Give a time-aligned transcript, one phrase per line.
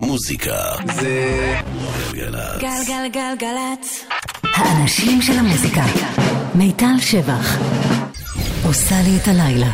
[0.00, 0.56] מוזיקה
[0.94, 1.54] זה
[2.12, 2.60] גלגלצ.
[2.60, 4.04] גלגלגלגלצ.
[4.54, 5.84] האנשים של המוזיקה.
[6.54, 7.58] מיטל שבח.
[8.64, 9.70] עושה לי את הלילה.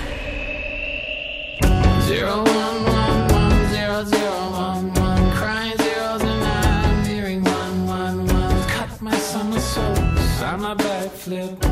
[2.08, 8.18] Zero one one one zero zero one one crying zeros and I'm hearing one one
[8.40, 9.96] one cut my summer soul
[10.50, 11.63] on my backflip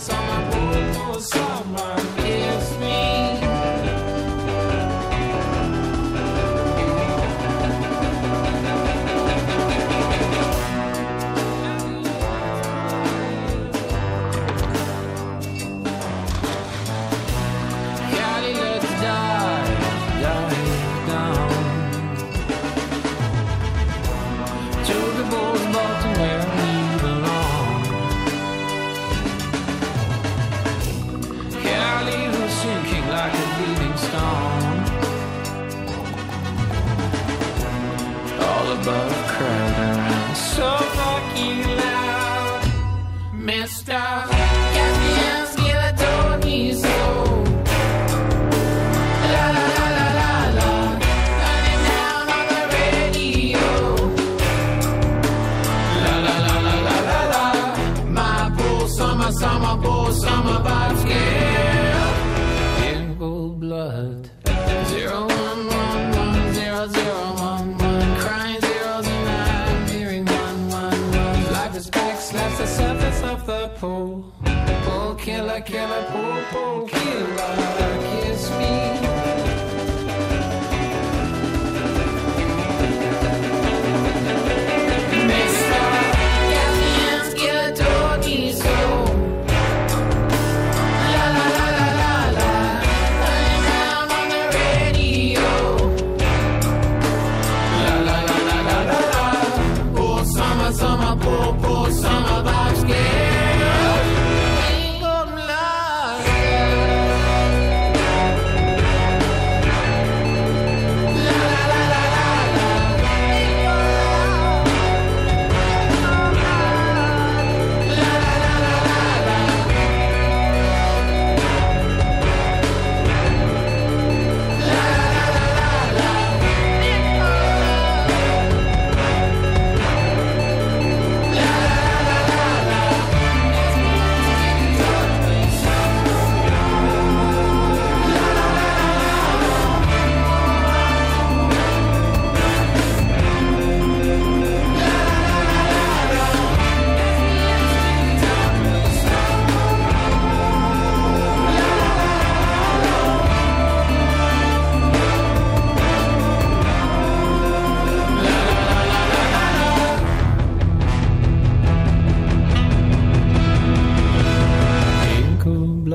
[0.00, 0.14] só
[0.50, 1.49] por emoção.
[75.50, 77.89] la que me puedo poquilla.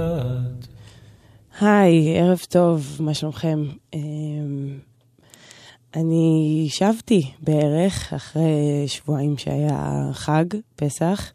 [0.05, 0.67] Blood.
[1.59, 3.66] היי, ערב טוב, מה שלומכם?
[3.93, 4.79] אמ,
[5.95, 10.45] אני שבתי בערך אחרי שבועיים שהיה חג,
[10.75, 11.31] פסח,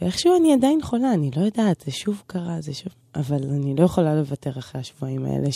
[0.00, 2.92] ואיכשהו אני עדיין חולה, אני לא יודעת, זה שוב קרה, זה שוב...
[3.14, 5.48] אבל אני לא יכולה לוותר אחרי השבועיים האלה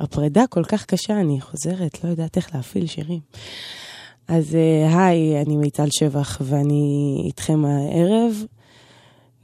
[0.00, 3.20] שהפרידה כל כך קשה, אני חוזרת, לא יודעת איך להפעיל שירים.
[4.28, 8.44] אז אה, היי, אני מיטל שבח, ואני איתכם הערב.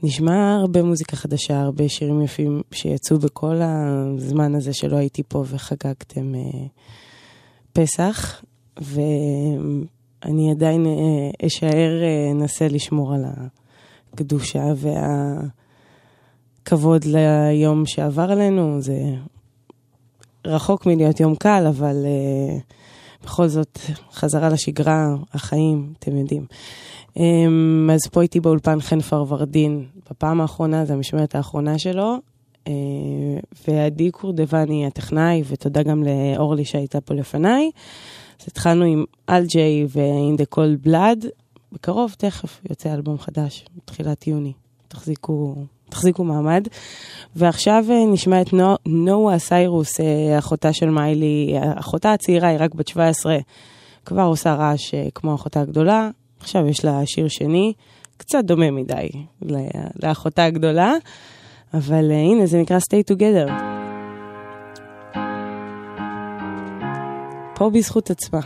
[0.03, 6.35] נשמע הרבה מוזיקה חדשה, הרבה שירים יפים שיצאו בכל הזמן הזה שלא הייתי פה וחגגתם
[6.35, 6.65] אה,
[7.73, 8.41] פסח,
[8.77, 13.25] ואני עדיין אה, אשאר, אה, אנסה לשמור על
[14.13, 14.63] הקדושה
[16.65, 18.81] והכבוד ליום שעבר עלינו.
[18.81, 18.97] זה
[20.45, 22.57] רחוק מלהיות יום קל, אבל אה,
[23.23, 23.79] בכל זאת,
[24.13, 26.45] חזרה לשגרה, החיים, אתם יודעים.
[27.17, 32.15] אמ, אז פה איתי באולפן חן פרוורדין, בפעם האחרונה, זו המשמרת האחרונה שלו,
[32.67, 32.73] אה,
[33.67, 37.71] ועדי קורדבני הטכנאי, ותודה גם לאורלי שהייתה פה לפניי.
[38.41, 41.27] אז התחלנו עם אלג'יי ו-In the Cold Blood,
[41.71, 44.53] בקרוב, תכף, יוצא אלבום חדש, תחילת יוני.
[44.87, 45.55] תחזיקו,
[45.89, 46.67] תחזיקו מעמד.
[47.35, 52.75] ועכשיו אה, נשמע את נו- נועה סיירוס, אה, אחותה של מיילי, אחותה הצעירה, היא רק
[52.75, 53.37] בת 17,
[54.05, 56.09] כבר עושה רעש כמו אחותה הגדולה.
[56.39, 57.73] עכשיו יש לה שיר שני,
[58.21, 59.09] קצת דומה מדי
[60.03, 60.93] לאחותה הגדולה,
[61.73, 63.51] אבל הנה, זה נקרא Stay Together.
[67.55, 68.39] פה בזכות עצמה.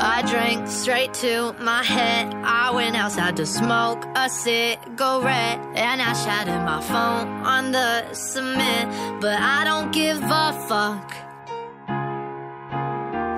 [0.00, 1.34] I drank straight to
[1.70, 2.26] my head.
[2.44, 5.60] I went outside to smoke a cigarette.
[5.86, 7.90] And I shattered my phone on the
[8.30, 8.86] cement.
[9.20, 11.27] But I don't give a fuck.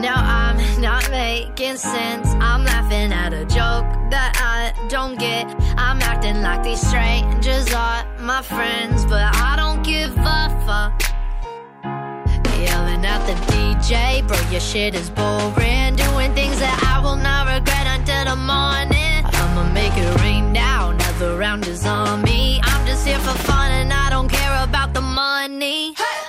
[0.00, 2.28] Now I'm not making sense.
[2.40, 5.44] I'm laughing at a joke that I don't get.
[5.76, 9.04] I'm acting like these strangers are my friends.
[9.04, 11.02] But I don't give a fuck.
[12.64, 15.96] Yelling at the DJ, bro, your shit is boring.
[15.96, 19.20] Doing things that I will not regret until the morning.
[19.24, 22.60] I'ma make it rain now, another round is on me.
[22.62, 25.94] I'm just here for fun and I don't care about the money.
[25.94, 26.19] Hey,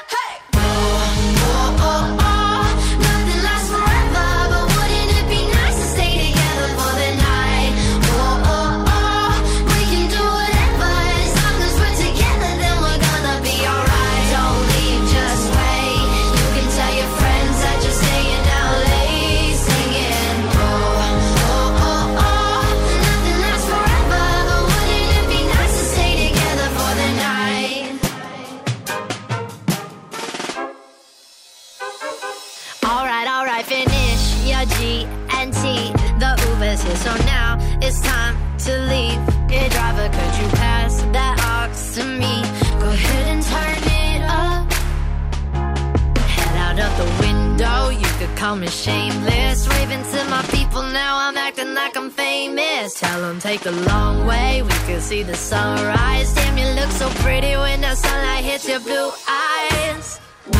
[48.41, 49.67] call me shameless.
[49.67, 52.99] Raving to my people, now I'm acting like I'm famous.
[52.99, 56.33] Tell them take the long way, we could see the sunrise.
[56.33, 60.17] Damn, you look so pretty when the sunlight hits your blue eyes.
[60.47, 60.59] Whoa,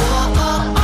[0.00, 0.77] whoa, whoa, whoa.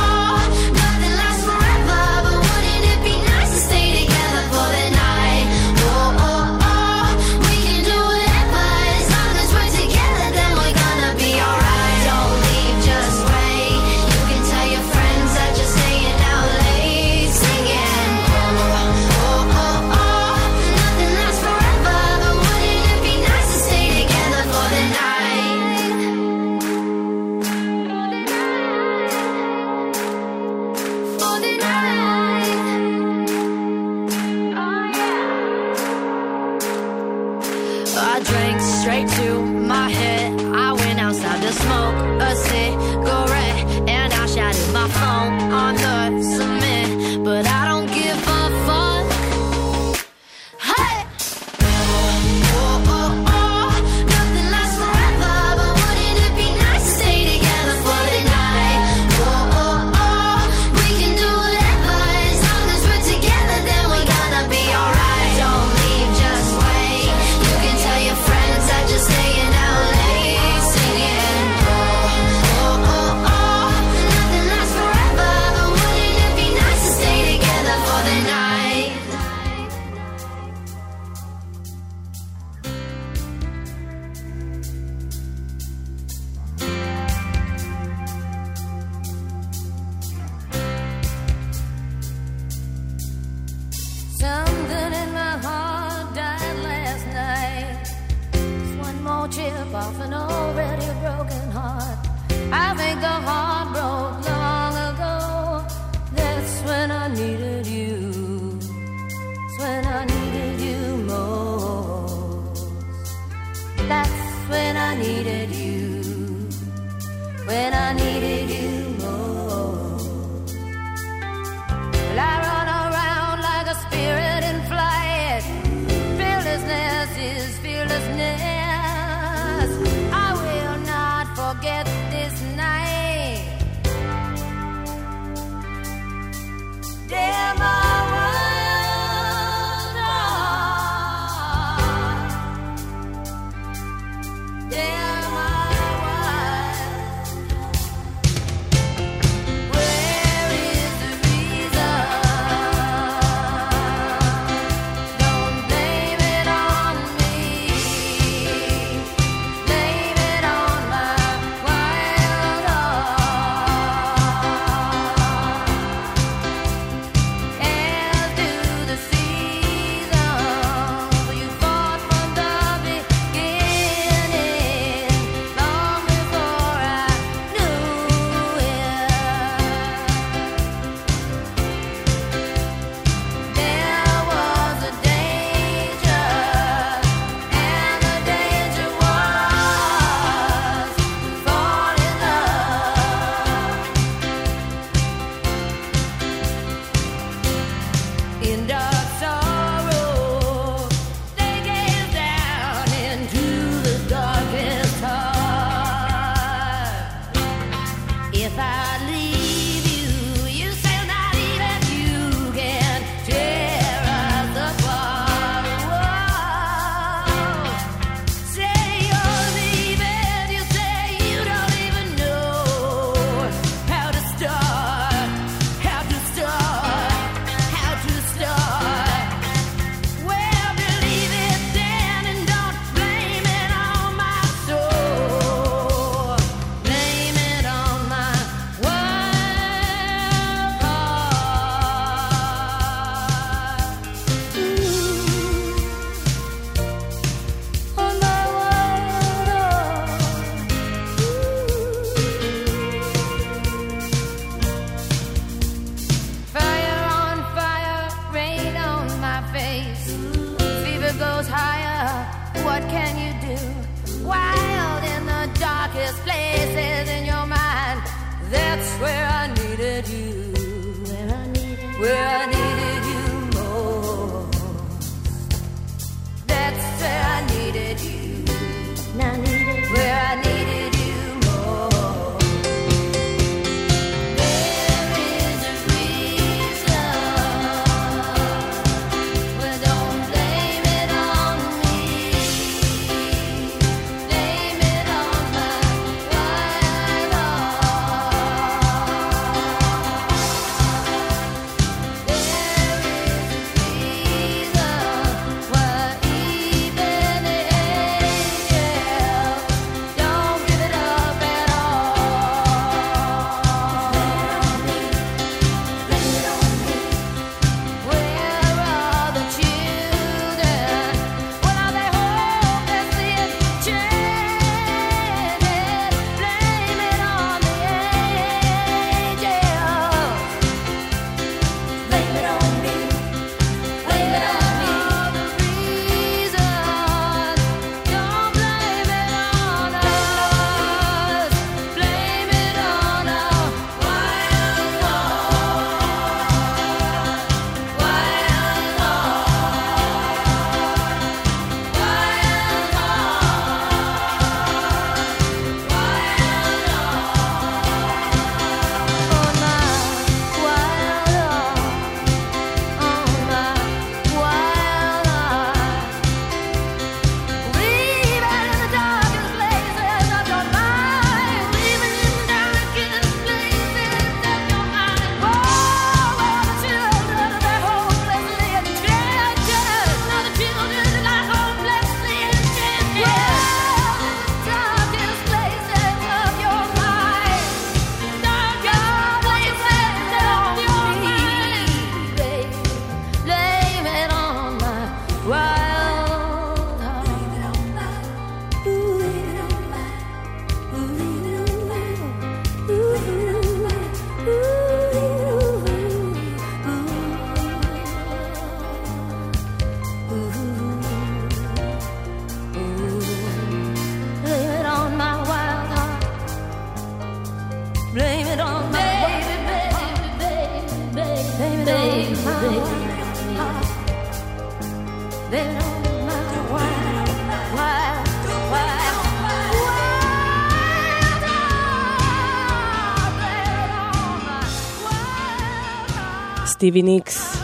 [436.75, 437.57] סטיבי ניקס,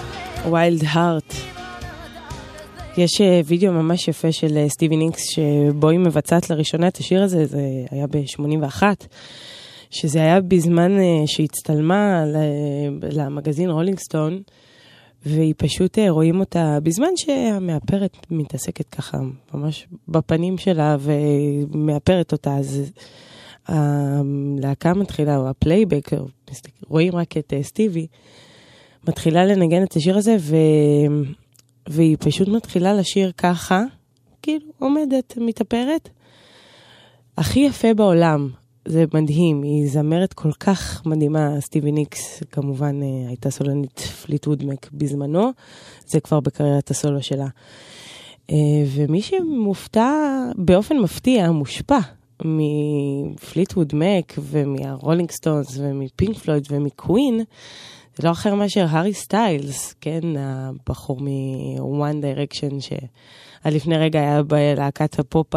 [0.51, 1.33] Wild Heart.
[2.97, 7.23] יש אה, וידאו ממש יפה של אה, סטיבי ניקס, שבו היא מבצעת לראשונה את השיר
[7.23, 7.59] הזה, זה
[7.91, 8.83] היה ב-81,
[9.89, 12.23] שזה היה בזמן אה, שהצטלמה
[13.11, 14.41] למגזין רולינג סטון,
[15.25, 19.17] והיא פשוט, רואים אותה בזמן שהמאפרת מתעסקת ככה,
[19.53, 22.91] ממש בפנים שלה, ומאפרת אותה, אז
[23.67, 26.09] הלהקה מתחילה, או הפלייבק,
[26.87, 28.07] רואים רק את סטיבי.
[29.07, 30.55] מתחילה לנגן את השיר הזה, ו...
[31.89, 33.83] והיא פשוט מתחילה לשיר ככה,
[34.41, 36.09] כאילו עומדת, מתאפרת.
[37.37, 38.49] הכי יפה בעולם,
[38.85, 44.89] זה מדהים, היא זמרת כל כך מדהימה, סטיבי ניקס כמובן אה, הייתה סולנית פליט וודמק
[44.93, 45.51] בזמנו,
[46.05, 47.47] זה כבר בקריירת הסולו שלה.
[48.51, 48.55] אה,
[48.95, 50.11] ומי שמופתע,
[50.55, 51.99] באופן מפתיע, מושפע
[52.45, 57.41] מפליטווד מק ומהרולינג סטונס ומפינק פלויד ומקווין,
[58.15, 65.19] זה לא אחר מאשר הארי סטיילס, כן, הבחור מ-One Direction, שעד לפני רגע היה בלהקת
[65.19, 65.55] הפופ,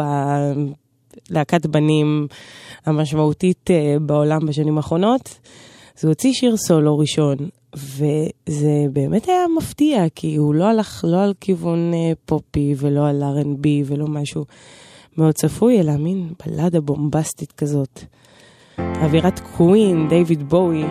[1.29, 2.27] להקת בנים
[2.85, 5.39] המשמעותית אה, בעולם בשנים האחרונות.
[5.97, 7.35] אז הוא הוציא שיר סולו ראשון,
[7.75, 13.23] וזה באמת היה מפתיע, כי הוא לא הלך לא על כיוון אה, פופי ולא על
[13.23, 14.45] R&B ולא משהו
[15.17, 18.03] מאוד צפוי, אלא מין בלדה בומבסטית כזאת.
[18.77, 20.83] אווירת קווין, דיוויד בואי,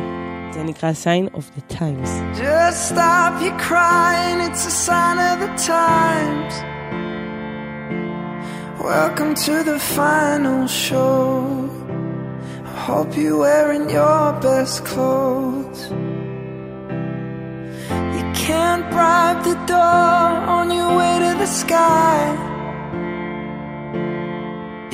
[0.54, 2.10] זה נקרא sign of the times.
[2.38, 6.54] Just stop your crying, it's a sign of the times.
[8.84, 11.70] Welcome to the final show.
[12.66, 15.82] I hope you're wearing your best clothes.
[18.16, 22.22] You can't bribe the door on your way to the sky.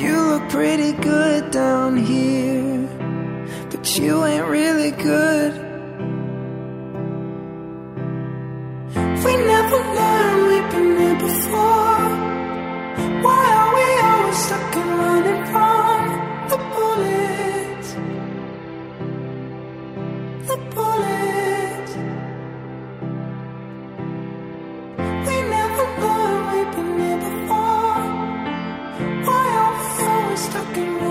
[0.04, 2.88] You look pretty good down here,
[3.81, 5.53] but you ain't really good.
[9.25, 12.09] We never learned we've been here before.
[13.25, 15.99] Why are we always stuck and running from
[16.51, 17.89] the bullets?
[20.49, 21.93] The bullets.
[25.27, 28.03] We never learned we've been here before.
[29.27, 31.10] Why are we always stuck and running?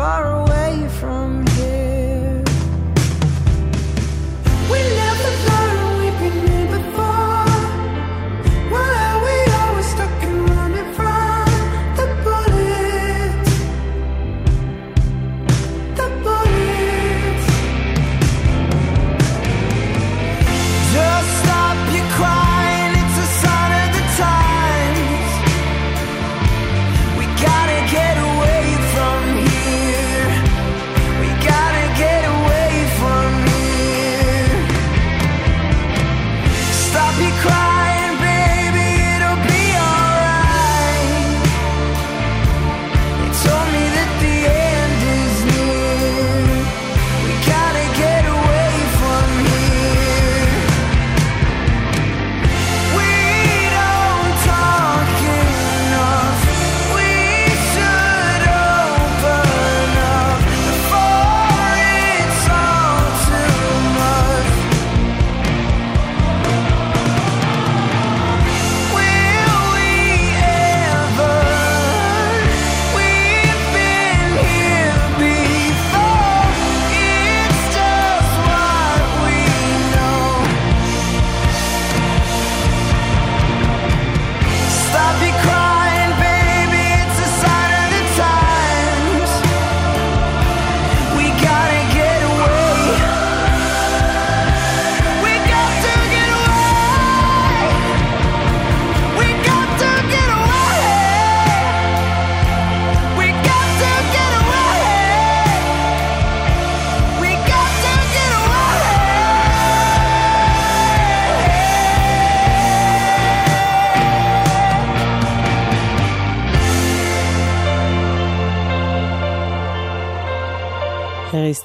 [0.00, 0.49] far away.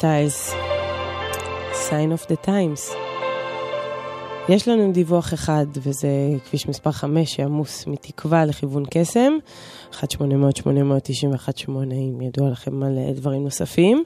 [0.06, 0.54] Hypnotize,
[1.74, 2.96] Sign of the Times.
[4.50, 6.08] יש לנו דיווח אחד, וזה
[6.50, 9.34] כביש מספר 5 שעמוס מתקווה לכיוון קסם,
[9.92, 10.04] 1-800-891-8,
[11.94, 14.04] אם ידוע לכם על אה, דברים נוספים.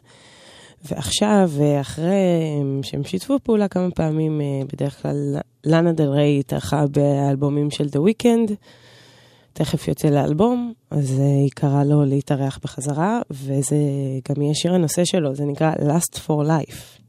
[0.86, 4.42] ועכשיו, אה, אחרי אה, שהם שיתפו פעולה כמה פעמים,
[4.74, 5.36] בדרך כלל
[5.66, 8.52] לאנה דל ריי התארחה באלבומים של The Weeknd,
[9.60, 13.76] תכף יוצא לאלבום, אז אה, היא קראה לו להתארח בחזרה, וזה
[14.30, 17.00] גם יהיה שיר הנושא שלו, זה נקרא Last for Life.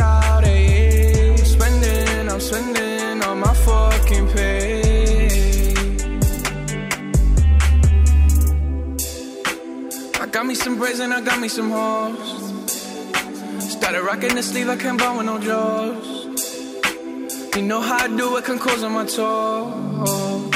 [0.00, 1.36] Out, I smash out, yeah.
[1.36, 4.78] Spending, I'm spending on my fucking pay.
[10.20, 12.36] I got me some braids and I got me some hoes.
[13.72, 16.18] Started rocking the sleeve, I can't buy with no jaws.
[17.56, 20.50] You know how I do it, can cause on my toes.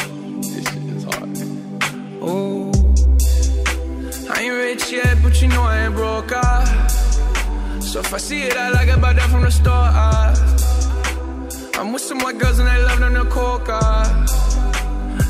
[0.55, 1.37] This shit is hard.
[2.23, 2.71] Ooh.
[4.31, 6.31] I ain't rich yet, but you know I ain't broke.
[6.33, 6.92] Ah.
[7.93, 9.71] So if I see it, I like it, buy that from the store.
[9.75, 10.33] Ah.
[11.75, 13.81] I'm with some white girls and they love them to coca.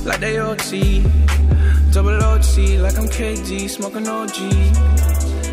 [0.05, 1.03] Like they OT,
[1.90, 4.38] double OT, like I'm KD, smoking OG.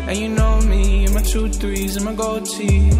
[0.08, 2.90] And you know me, and my two threes and my gold tee.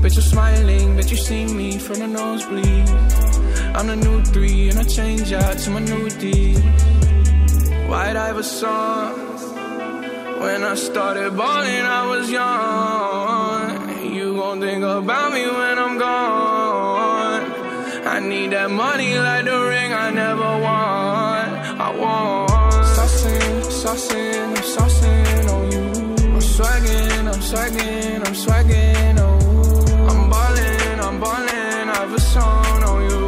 [0.00, 2.88] Bet you're smiling, bet you see me from the nosebleed.
[3.76, 6.54] I'm the new three, and I change out to my new D.
[7.86, 9.25] White Iverson.
[10.40, 14.14] When I started balling, I was young.
[14.14, 17.42] You gon' think about me when I'm gone.
[18.06, 21.44] I need that money like the ring I never won.
[21.86, 22.46] I want
[22.96, 25.84] saucing, saucing, I'm saucing on you.
[26.34, 30.08] I'm swagging, I'm swagging, I'm swagging, oh.
[30.10, 33.26] I'm ballin', I'm ballin', I have a song on you.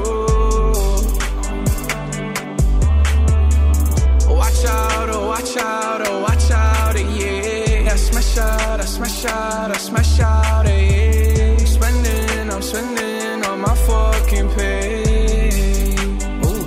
[4.34, 5.97] Watch out, oh, watch out,
[9.26, 11.56] I smash out, eh, yeah.
[11.64, 15.02] Spending, I'm spending on my fucking pay.
[16.46, 16.64] Ooh,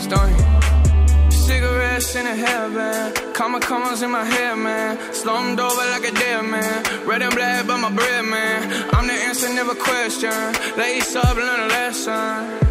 [0.00, 1.30] stunning.
[1.30, 3.34] Cigarettes in a hairband.
[3.34, 5.12] Comma commas in my hair, man.
[5.12, 7.06] Slumped over like a dead man.
[7.06, 8.94] Red and black, but my bread, man.
[8.94, 10.30] I'm the answer, never question.
[10.76, 12.67] Lace up, learn a lesson.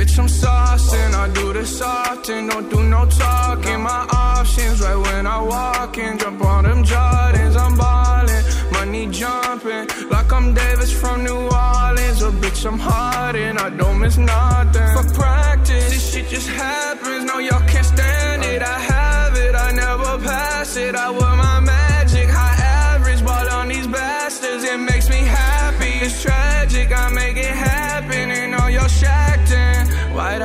[0.00, 3.82] Bitch, I'm saucing, I do this often, don't do no talking.
[3.82, 9.88] My options right when I walk in, jump on them Jordans, I'm ballin', money jumping,
[10.08, 12.22] like I'm Davis from New Orleans.
[12.22, 14.90] Oh, bitch, I'm hard and I don't miss nothing.
[14.96, 18.62] For practice, this shit just happens, no, y'all can't stand it.
[18.62, 20.94] I have it, I never pass it.
[20.94, 21.59] I wear my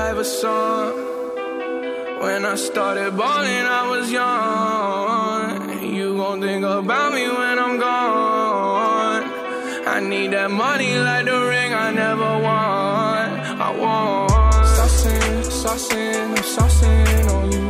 [0.06, 0.94] White Iverson.
[2.22, 5.84] When I started balling, I was young.
[5.96, 9.24] You gon' think about me when I'm gone.
[9.88, 13.26] I need that money like the ring I never won.
[13.68, 14.32] I want.
[15.64, 17.66] saucing, I'm saucing on you.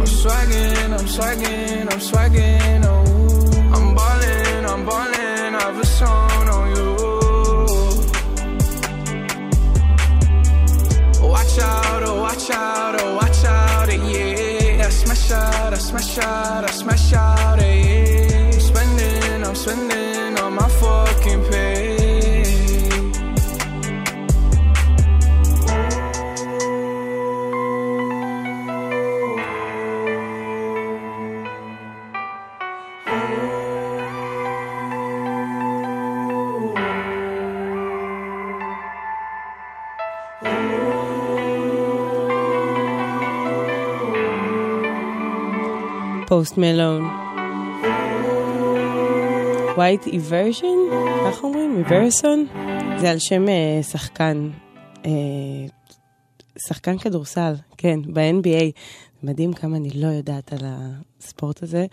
[0.00, 3.00] I'm swagging, I'm swagging, I'm swagging, oh.
[3.74, 5.29] I'm ballin', I'm ballin',
[12.50, 14.86] watch out, oh, watch out, eh, yeah.
[14.86, 18.46] I smash out, I smash out, I smash out, eh, yeah.
[18.46, 19.99] I'm spending, I'm spending
[46.30, 47.08] פוסט מלון.
[49.76, 50.94] White Eversion?
[51.26, 51.84] איך אומרים?
[51.86, 52.58] Everson?
[53.00, 54.50] זה על שם אה, שחקן,
[55.06, 55.10] אה,
[56.68, 58.64] שחקן כדורסל, כן, ב-NBA.
[59.22, 61.86] מדהים כמה אני לא יודעת על הספורט הזה.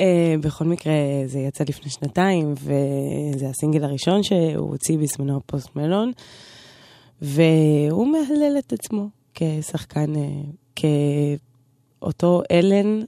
[0.00, 0.92] אה, בכל מקרה,
[1.26, 6.12] זה יצא לפני שנתיים, וזה הסינגל הראשון שהוא הוציא בזמנו פוסט מלון,
[7.22, 10.82] והוא מהלל את עצמו כשחקן, אה,
[12.00, 13.00] כאותו אלן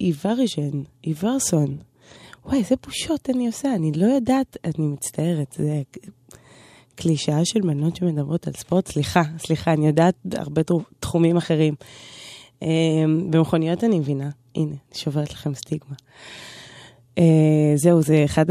[0.00, 1.76] איברז'ן, איברסון.
[2.44, 5.82] וואי, איזה בושות אני עושה, אני לא יודעת, אני מצטערת, זה
[6.94, 8.88] קלישאה של בנות שמדברות על ספורט.
[8.88, 10.62] סליחה, סליחה, אני יודעת הרבה
[11.00, 11.74] תחומים אחרים.
[13.30, 15.94] במכוניות אני מבינה, הנה, שוברת לכם סטיגמה.
[17.74, 18.44] זהו, זה אחד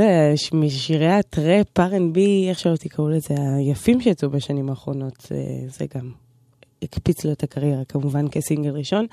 [0.54, 5.32] משירי הטראפ, R&B, איך שלא תקראו לזה, היפים שיצאו בשנים האחרונות.
[5.68, 6.12] זה גם
[6.82, 9.06] הקפיץ לו את הקריירה, כמובן כסינגל ראשון.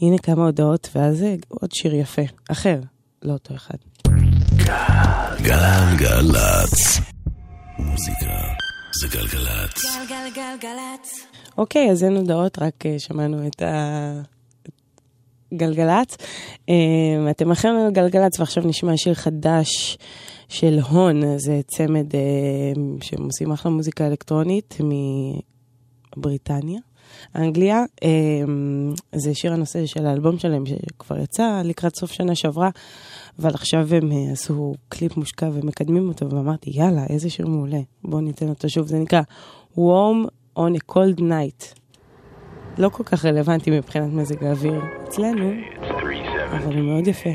[0.00, 2.80] הנה כמה הודעות, ואז עוד שיר יפה, אחר,
[3.22, 3.78] לא אותו אחד.
[5.42, 7.00] גלגלצ.
[7.78, 8.26] מוזיקה
[9.00, 9.84] זה גלגלצ.
[10.08, 11.26] גלגלגלגלצ.
[11.58, 13.62] אוקיי, אז אין הודעות, רק uh, שמענו את
[15.52, 16.16] הגלגלצ.
[16.16, 19.98] Um, אתם אחרי גלגלצ, ועכשיו נשמע שיר חדש
[20.48, 22.16] של הון, זה צמד uh,
[23.04, 24.78] שהם עושים אחלה מוזיקה אלקטרונית
[26.16, 26.80] מבריטניה.
[27.36, 32.70] אנגליה, אמ, זה שיר הנושא של האלבום שלהם שכבר יצא לקראת סוף שנה שעברה,
[33.38, 38.20] אבל עכשיו הם אה, עשו קליפ מושקע ומקדמים אותו, ואמרתי, יאללה, איזה שיר מעולה, בואו
[38.20, 39.20] ניתן אותו שוב, זה נקרא
[39.76, 40.28] Warm
[40.58, 41.78] on a Cold Night.
[42.78, 45.50] לא כל כך רלוונטי מבחינת מזג האוויר אצלנו,
[46.50, 47.30] אבל הוא מאוד יפה.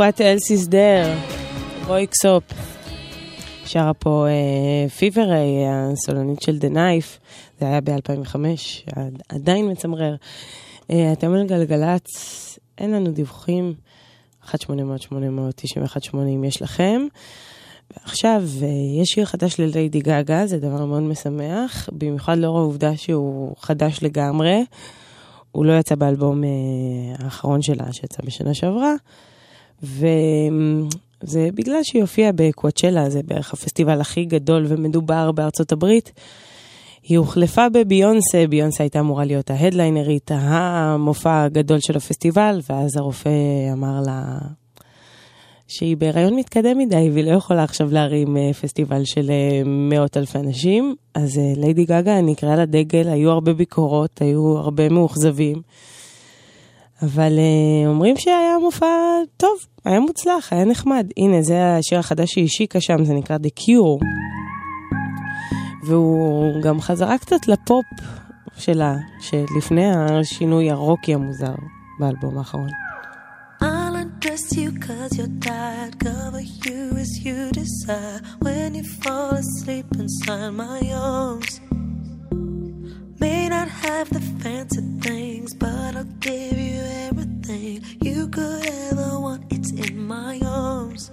[0.00, 1.34] What else is there?
[1.86, 2.42] רוי קסופ.
[3.64, 4.26] שרה פה
[4.98, 7.18] פיברי, הסולנית של The Knife,
[7.60, 8.36] זה היה ב-2005,
[9.28, 10.16] עדיין מצמרר.
[10.90, 12.06] אה, אתם על גלגלצ,
[12.78, 13.74] אין לנו דיווחים,
[14.44, 14.54] 1-800-891-80
[16.46, 17.06] יש לכם.
[17.90, 18.68] ועכשיו, אה,
[19.02, 24.64] יש שיר חדש לליידי גאגה, זה דבר מאוד משמח, במיוחד לאור העובדה שהוא חדש לגמרי.
[25.52, 26.48] הוא לא יצא באלבום אה,
[27.18, 28.94] האחרון שלה, שיצא בשנה שעברה,
[29.82, 36.12] וזה בגלל שהיא הופיעה בקואצ'לה, זה בערך הפסטיבל הכי גדול ומדובר בארצות הברית.
[37.02, 43.30] היא הוחלפה בביונסה, ביונסה הייתה אמורה להיות ההדליינרית, המופע הגדול של הפסטיבל, ואז הרופא
[43.72, 44.38] אמר לה
[45.70, 50.38] שהיא בהיריון מתקדם מדי והיא לא יכולה עכשיו להרים אה, פסטיבל של אה, מאות אלפי
[50.38, 50.94] אנשים.
[51.14, 55.62] אז אה, ליידי גגה נקראה לדגל, היו הרבה ביקורות, היו הרבה מאוכזבים.
[57.02, 57.38] אבל
[57.86, 58.86] אומרים שהיה מופע
[59.36, 61.06] טוב, היה מוצלח, היה נחמד.
[61.16, 64.04] הנה, זה השיר החדש שהיא השיקה שם, זה נקרא The Cure.
[65.84, 67.84] והוא גם חזרה קצת לפופ
[68.58, 71.54] שלה, שלפני השינוי הרוקי המוזר
[71.98, 72.68] באלבום האחרון.
[73.62, 75.94] I'll undress you cause you're tired.
[75.98, 78.22] Cover you as you decide.
[78.44, 81.52] When you fall asleep inside my arms.
[83.20, 86.80] May not have the fancy things, but I'll give you
[87.70, 89.44] everything you could ever want.
[89.50, 91.10] It's in my arms.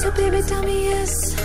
[0.00, 1.38] So baby, tell me yes,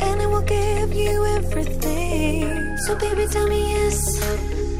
[0.00, 2.76] and I will give you everything.
[2.78, 4.22] So baby, tell me yes,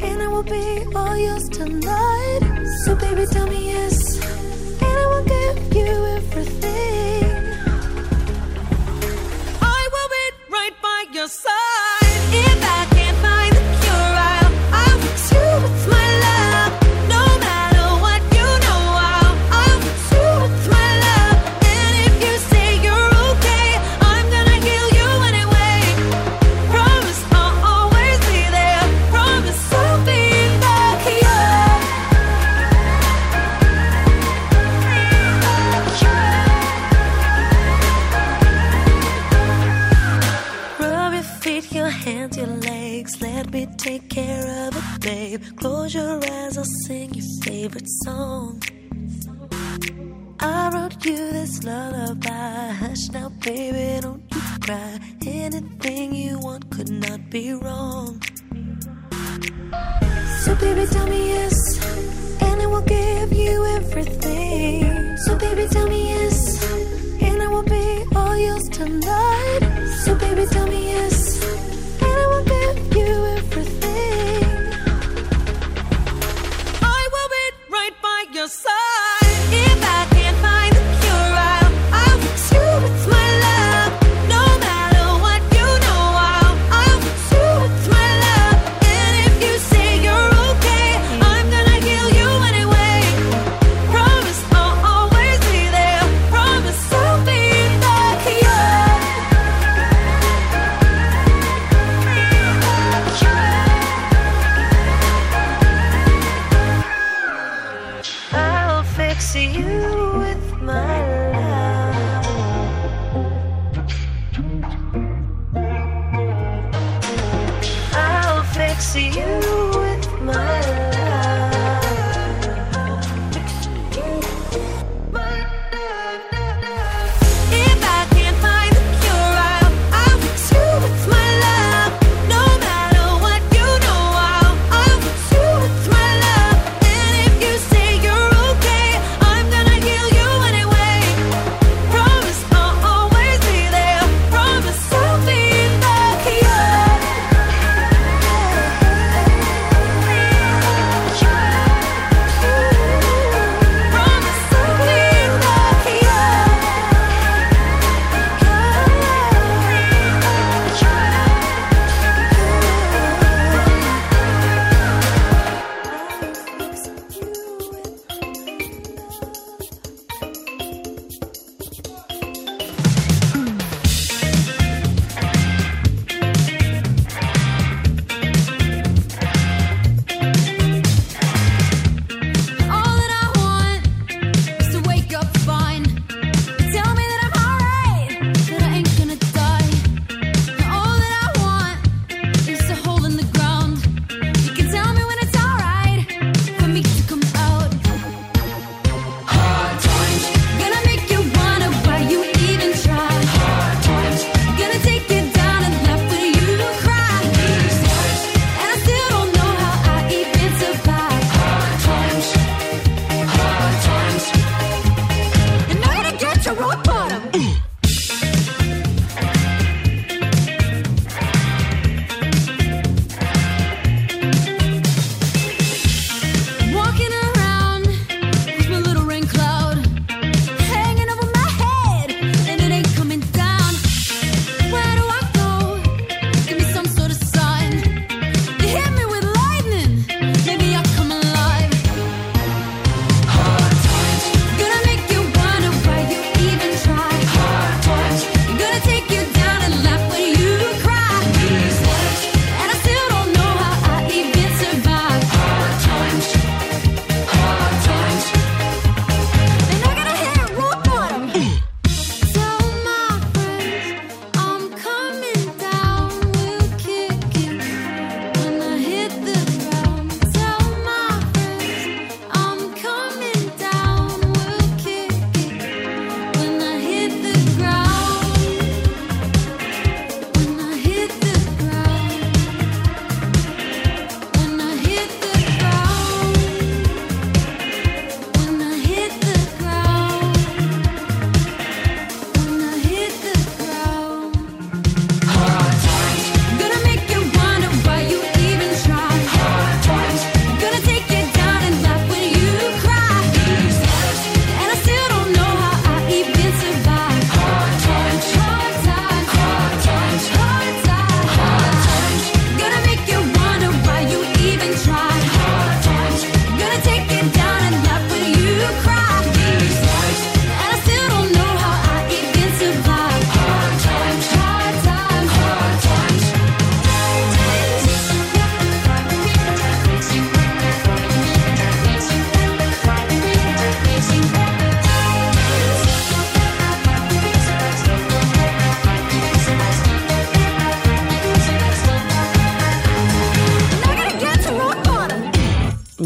[0.02, 2.66] and I will be all yours tonight.
[2.84, 4.18] So baby, tell me yes,
[4.82, 6.89] and I will give you everything.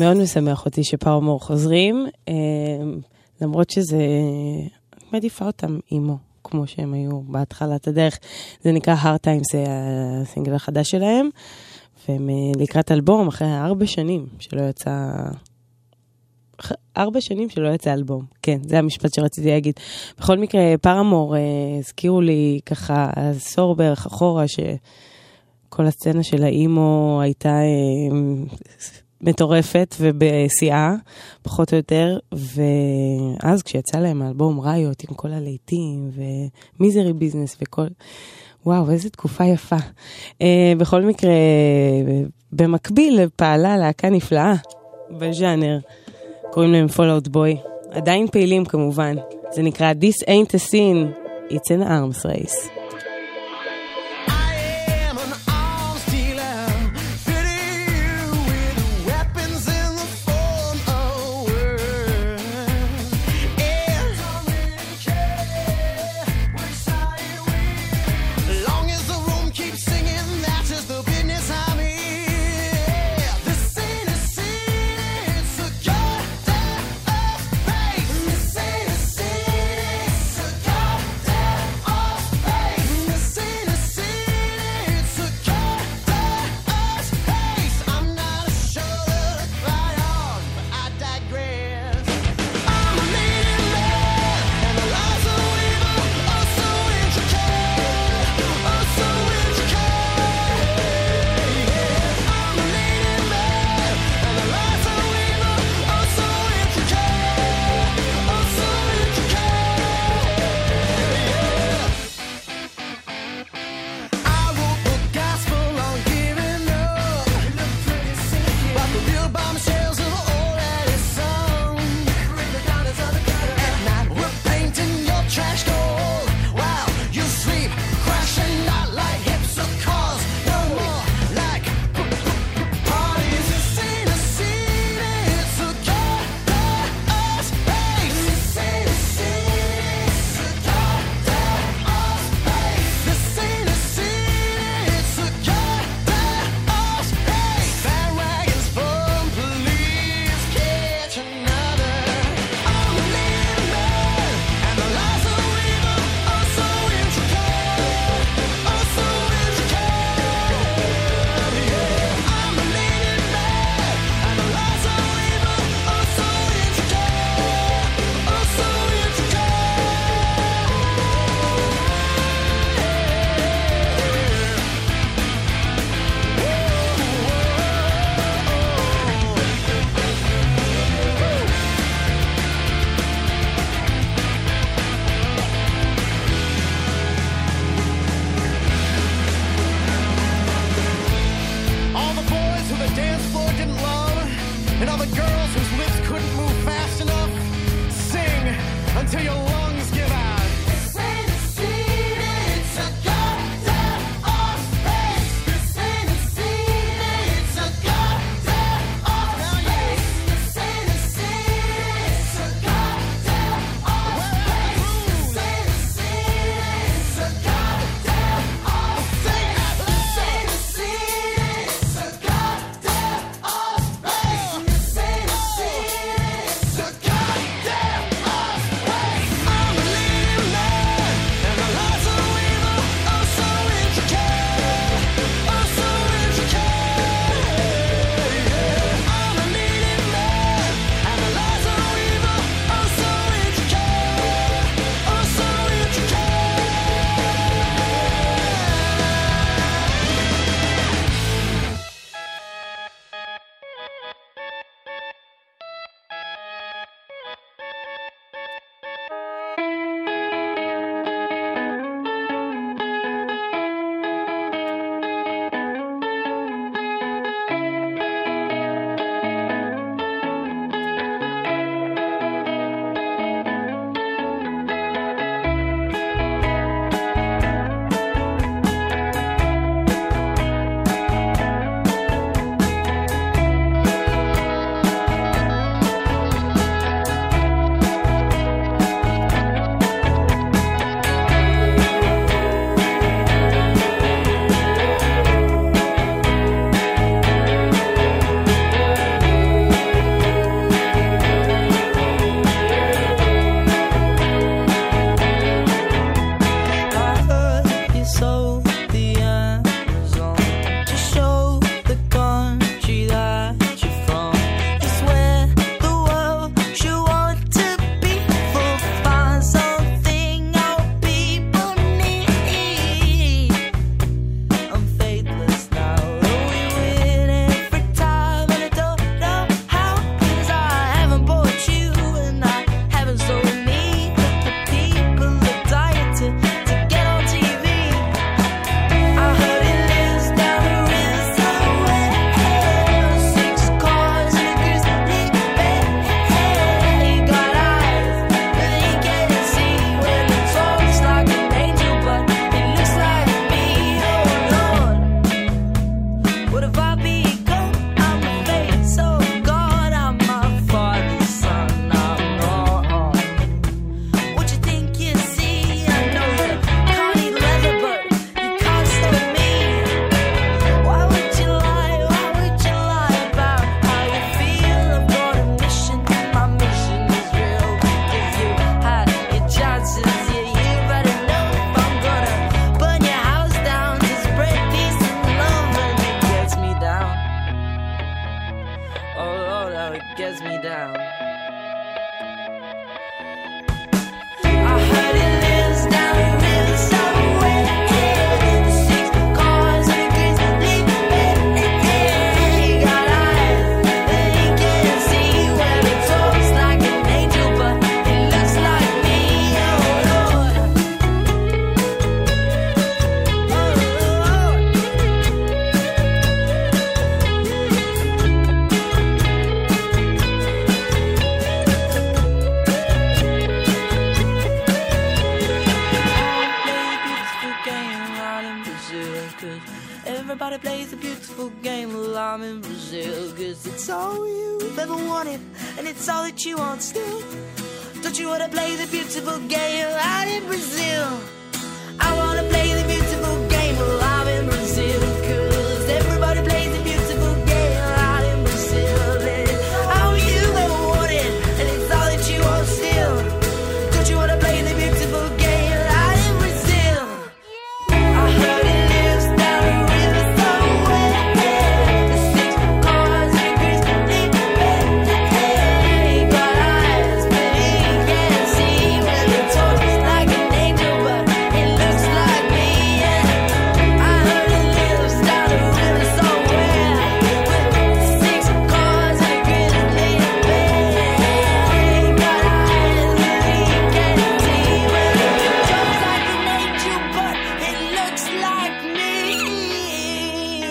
[0.05, 2.35] מאוד משמח אותי שפאומור חוזרים, אה,
[3.41, 3.99] למרות שזה...
[5.13, 8.19] מעדיפה אותם אימו, כמו שהם היו בהתחלת הדרך.
[8.63, 9.65] זה נקרא hard Times, זה
[10.23, 11.29] הסינגל החדש שלהם.
[12.09, 15.13] והם אה, לקראת אלבום אחרי ארבע שנים שלא יצא...
[16.97, 19.75] ארבע שנים שלא יצא אלבום, כן, זה המשפט שרציתי להגיד.
[20.19, 21.41] בכל מקרה, פרמור, אה,
[21.79, 27.59] הזכירו לי ככה עשור בערך אחורה, שכל הסצנה של האימו הייתה
[29.25, 30.95] מטורפת ובשיאה,
[31.43, 36.11] פחות או יותר, ואז כשיצא להם האלבום Riot עם כל הלהיטים
[36.81, 37.87] ו Misery Business וכל...
[38.67, 39.77] וואו, איזה תקופה יפה.
[40.43, 41.33] אה, בכל מקרה,
[42.53, 44.55] במקביל פעלה להקה נפלאה
[45.11, 45.79] בז'אנר,
[46.51, 47.57] קוראים להם פולאאוט בוי.
[47.91, 49.17] עדיין פעילים כמובן.
[49.53, 52.84] זה נקרא This Ain't a Scene, It's an Arms Race.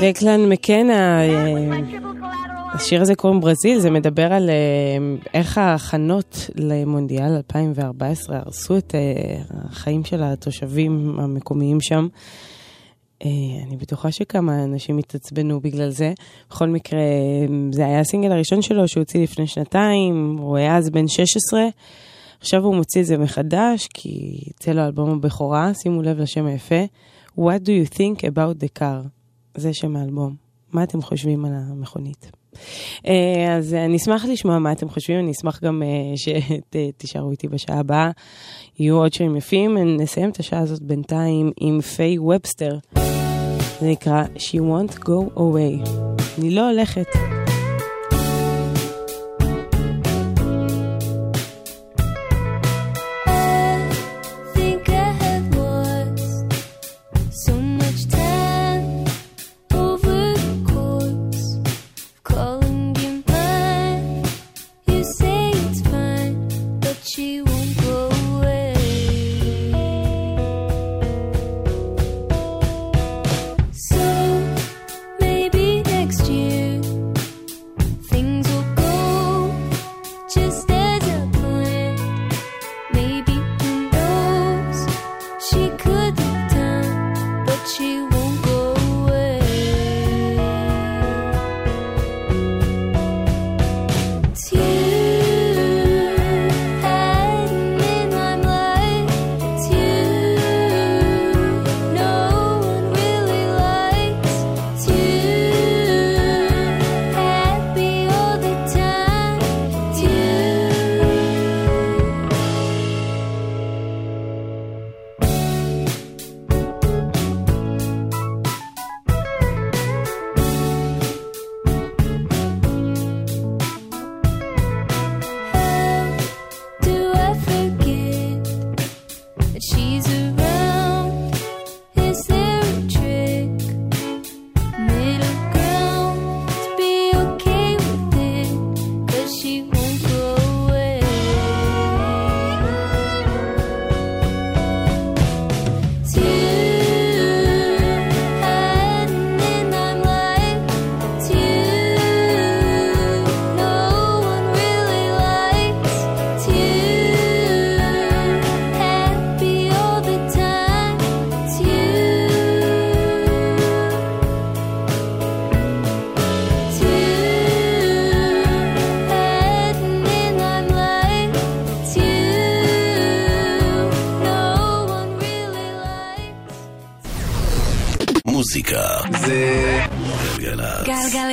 [0.03, 1.79] דקלן מקנה, אה,
[2.73, 4.55] השיר הזה קוראים ברזיל, זה מדבר על אה,
[5.33, 12.07] איך ההכנות למונדיאל 2014 הרסו את אה, החיים של התושבים המקומיים שם.
[13.67, 16.13] אני בטוחה שכמה אנשים התעצבנו בגלל זה.
[16.49, 16.99] בכל מקרה,
[17.71, 21.61] זה היה הסינגל הראשון שלו שהוא הוציא לפני שנתיים, הוא היה אז בן 16.
[22.39, 26.83] עכשיו הוא מוציא את זה מחדש, כי יצא לו אלבום הבכורה, שימו לב לשם היפה.
[27.39, 29.12] What do you think about the car?
[29.55, 30.35] זה שם האלבום.
[30.73, 32.31] מה אתם חושבים על המכונית?
[33.07, 37.79] אה, אז אני אשמח לשמוע מה אתם חושבים, אני אשמח גם אה, שתישארו איתי בשעה
[37.79, 38.11] הבאה.
[38.79, 42.77] יהיו עוד שירים יפים, נסיים את השעה הזאת בינתיים עם פיי ובסטר.
[43.79, 45.89] זה נקרא She won't go away.
[46.37, 47.42] אני לא הולכת.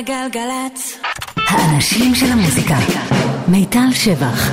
[0.00, 0.98] גלגלגלגלצ.
[1.36, 2.76] האנשים של המוזיקה.
[3.48, 4.50] מיטל שבח.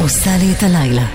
[0.00, 1.06] עושה לי את הלילה.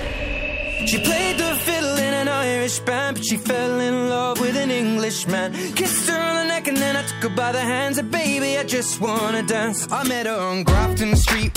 [0.85, 4.71] She played the fiddle in an Irish band, but she fell in love with an
[4.71, 5.47] Englishman.
[5.79, 8.51] Kissed her on the neck and then I took her by the hands and baby,
[8.61, 9.79] I just wanna dance.
[9.99, 11.51] I met her on Grafton Street,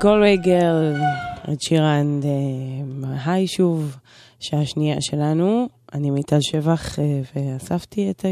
[0.00, 0.94] גולווי גרל,
[1.52, 3.96] את שירן, אה, היי שוב,
[4.40, 5.68] שעה שנייה שלנו.
[5.92, 8.30] אני מיטל שבח אה, ואספתי את אה,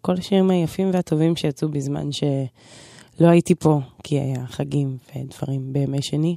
[0.00, 6.36] כל השירים היפים והטובים שיצאו בזמן שלא הייתי פה, כי היה חגים ודברים בימי שני.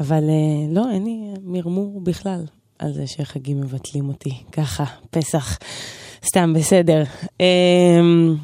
[0.00, 0.24] אבל
[0.70, 2.44] לא, אין לי מרמור בכלל
[2.78, 4.42] על זה שחגים מבטלים אותי.
[4.52, 5.58] ככה, פסח,
[6.24, 7.02] סתם בסדר.
[7.40, 8.36] אמ,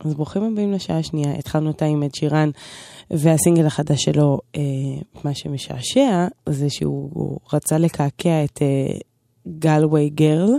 [0.00, 2.50] אז ברוכים הבאים לשעה השנייה, התחלנו אותה עם את שירן
[3.10, 4.60] והסינגל החדש שלו, אה,
[5.24, 8.98] מה שמשעשע זה שהוא רצה לקעקע את אה,
[9.58, 10.50] גלווי גרל,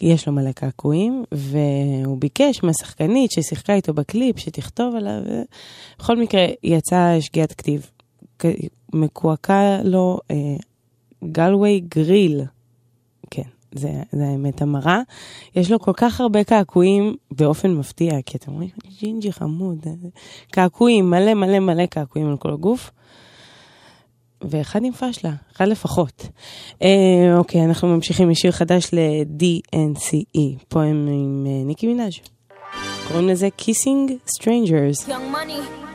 [0.00, 5.22] יש לו מלא קעקועים, והוא ביקש מהשחקנית ששיחקה איתו בקליפ שתכתוב עליו,
[5.98, 7.90] בכל מקרה יצאה שגיאת כתיב.
[8.92, 10.36] מקועקע לו אה,
[11.32, 12.42] גלווי גריל.
[13.76, 15.00] זה, זה האמת המרה.
[15.56, 18.70] יש לו כל כך הרבה קעקועים באופן מפתיע, כי אתם רואים,
[19.00, 19.92] ג'ינג'י חמוד, אה,
[20.50, 22.90] קעקועים, מלא מלא מלא קעקועים על כל הגוף.
[24.42, 26.28] ואחד עם פשלה, אחד לפחות.
[26.82, 32.12] אה, אוקיי, אנחנו ממשיכים משיר חדש ל-DNCE, פועם עם אה, ניקי מנאז'.
[33.08, 34.10] קוראים לזה Kissing
[34.40, 35.08] Strangers.
[35.08, 35.85] Young money.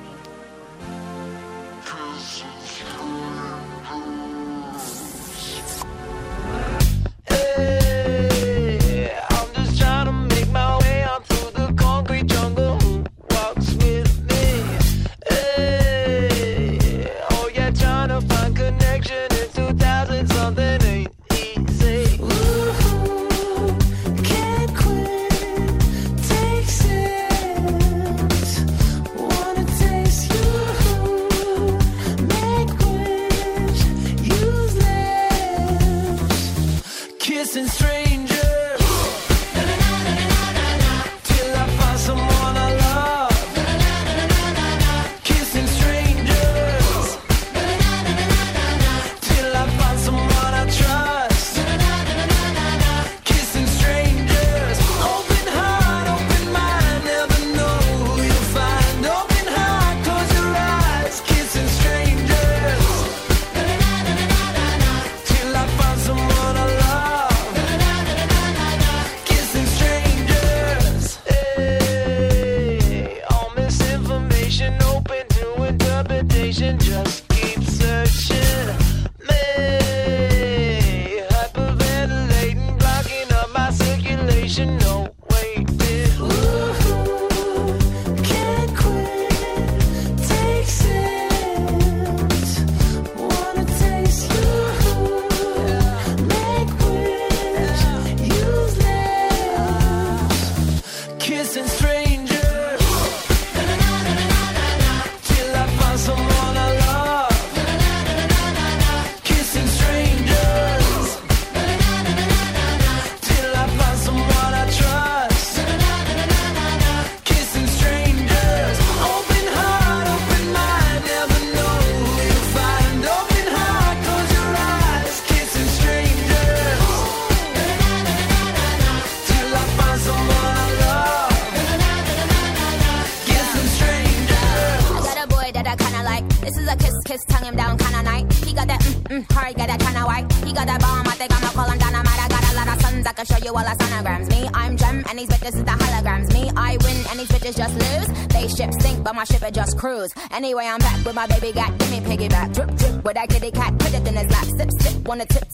[149.52, 150.14] just cruise.
[150.32, 152.54] Anyway, I'm back with my baby, got give me piggyback.
[152.54, 154.46] Drip, drip, with that kitty cat, put it in his lap.
[154.46, 155.51] Sip, sip, wanna tip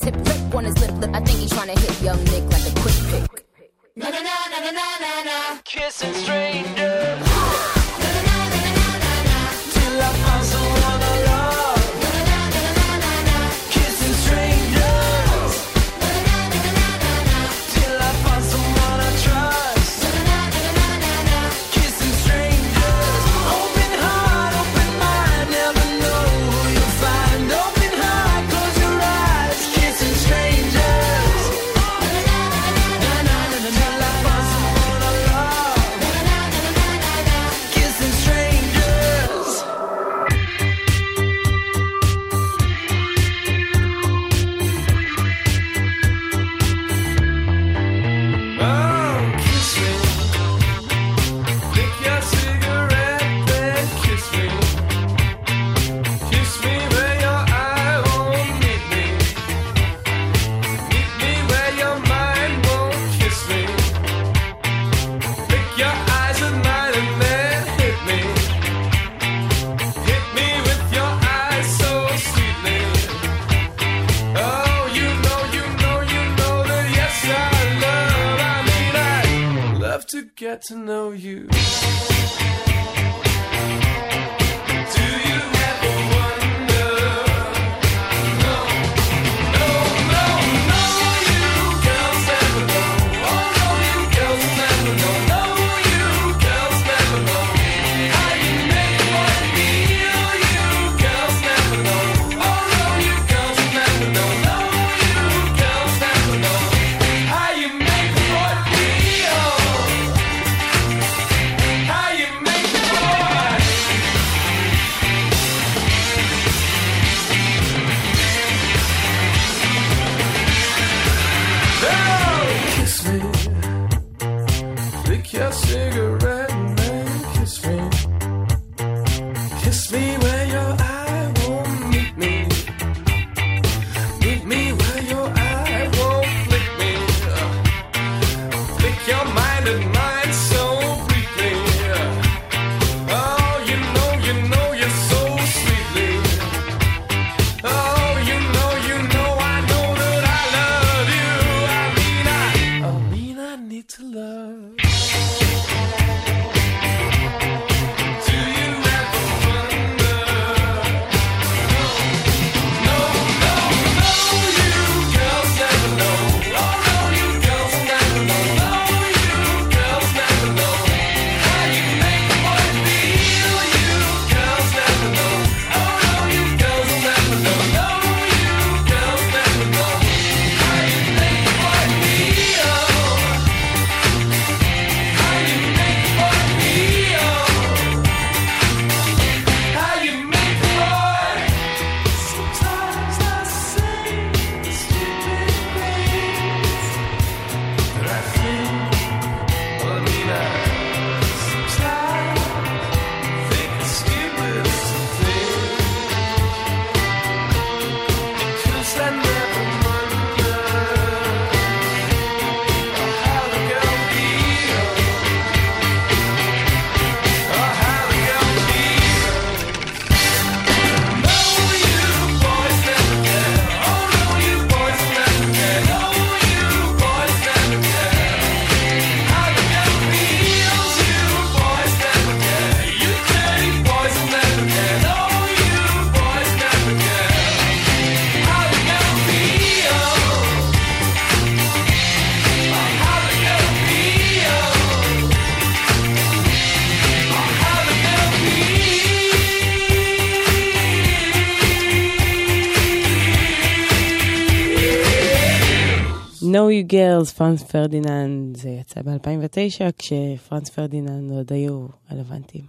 [256.57, 262.64] No You Girls, פרנס פרדיננד, זה יצא ב-2009, כשפרנס פרדיננד עוד היו רלוונטיים.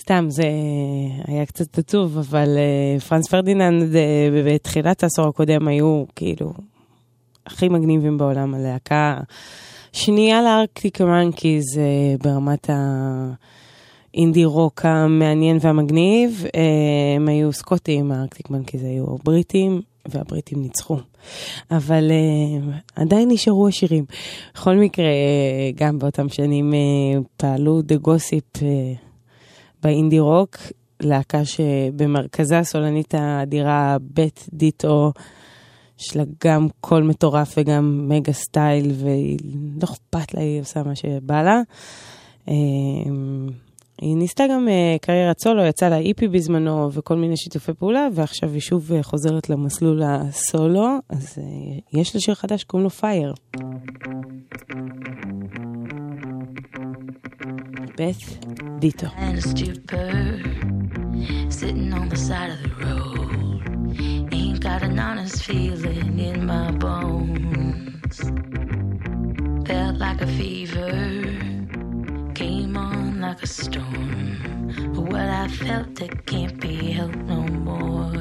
[0.00, 0.42] סתם, זה
[1.26, 6.52] היה קצת עצוב, אבל אה, פרנס פרדיננד אה, בתחילת העשור הקודם היו כאילו
[7.46, 9.20] הכי מגניבים בעולם, הלהקה
[9.92, 12.74] שנייה לארקטיק מנקיז אה, ברמת ה...
[14.14, 16.44] אינדי רוק המעניין והמגניב,
[17.16, 20.96] הם היו סקוטים, הארקטיק מנקיז היו בריטים, והבריטים ניצחו.
[21.70, 24.04] אבל אה, עדיין נשארו השירים.
[24.54, 28.92] בכל מקרה, אה, גם באותם שנים אה, פעלו דה גוסיפ אה,
[29.82, 30.56] באינדי רוק,
[31.00, 35.12] להקה שבמרכזה הסולנית האדירה בית דיטו.
[36.00, 39.38] יש לה גם קול מטורף וגם מגה סטייל, והיא
[39.82, 41.60] לא אכפת לה, היא עושה מה שבא לה.
[42.48, 42.54] אה,
[44.00, 48.52] היא ניסתה גם אה, קריירת סולו, יצאה לה EP בזמנו וכל מיני שיתופי פעולה, ועכשיו
[48.52, 53.34] היא שוב אה, חוזרת למסלול הסולו, אז אה, יש לה שיר חדש, קוראים לו Fire.
[57.96, 58.38] בית
[58.78, 59.06] דיטו.
[64.70, 68.16] got an honest feeling in my bones.
[69.66, 70.90] Felt like a fever,
[72.34, 73.80] came on like a.
[74.94, 78.12] But what I felt, it can't be helped no more.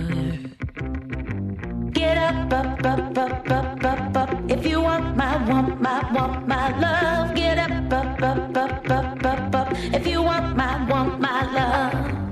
[1.92, 4.30] Get up, up, up, up, up, up, up.
[4.50, 7.36] If you want my, want my, want my love.
[7.36, 9.68] Get up, up, up, up, up, up, up.
[9.94, 12.25] If you want my, want my love.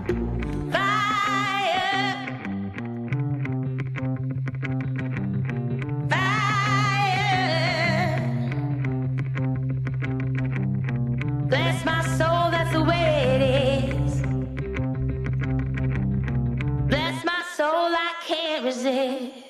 [11.53, 13.05] Bless my soul, that's the way
[13.35, 14.21] it is.
[16.87, 19.42] Bless my soul, I can't resist.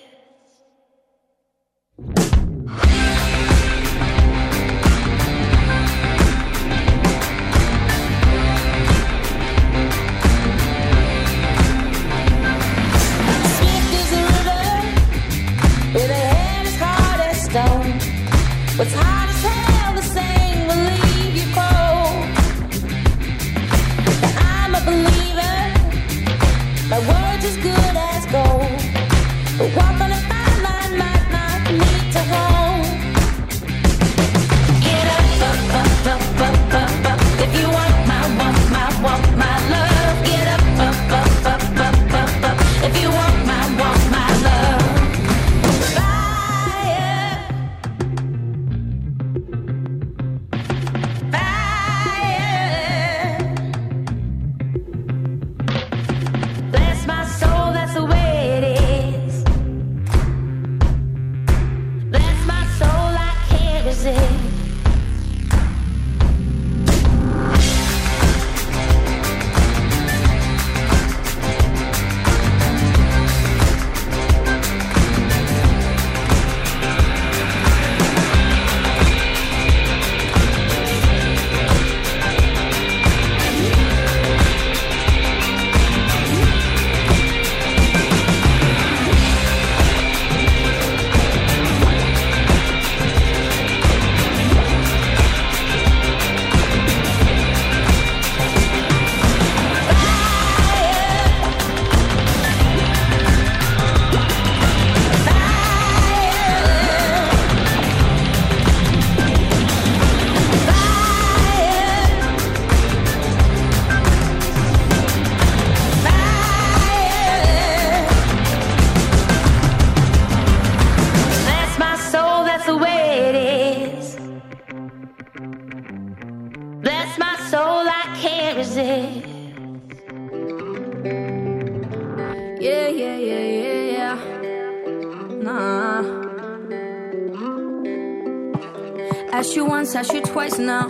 [139.96, 140.88] Once, you twice now.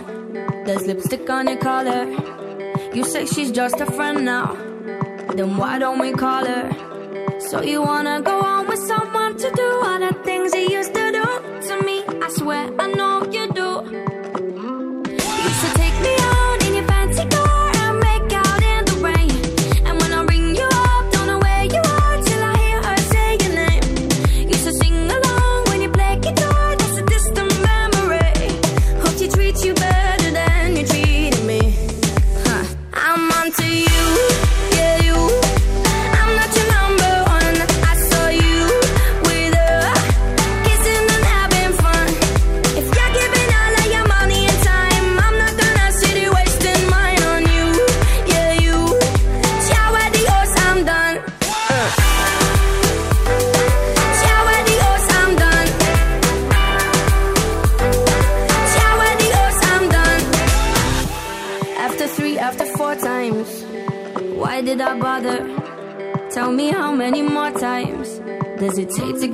[0.64, 2.06] There's lipstick on your collar.
[2.94, 4.54] You say she's just a friend now.
[5.34, 7.38] Then why don't we call her?
[7.38, 10.93] So you wanna go on with someone to do all the things you used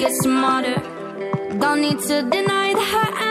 [0.00, 0.80] get smarter.
[1.58, 3.29] Don't need to deny the hurt.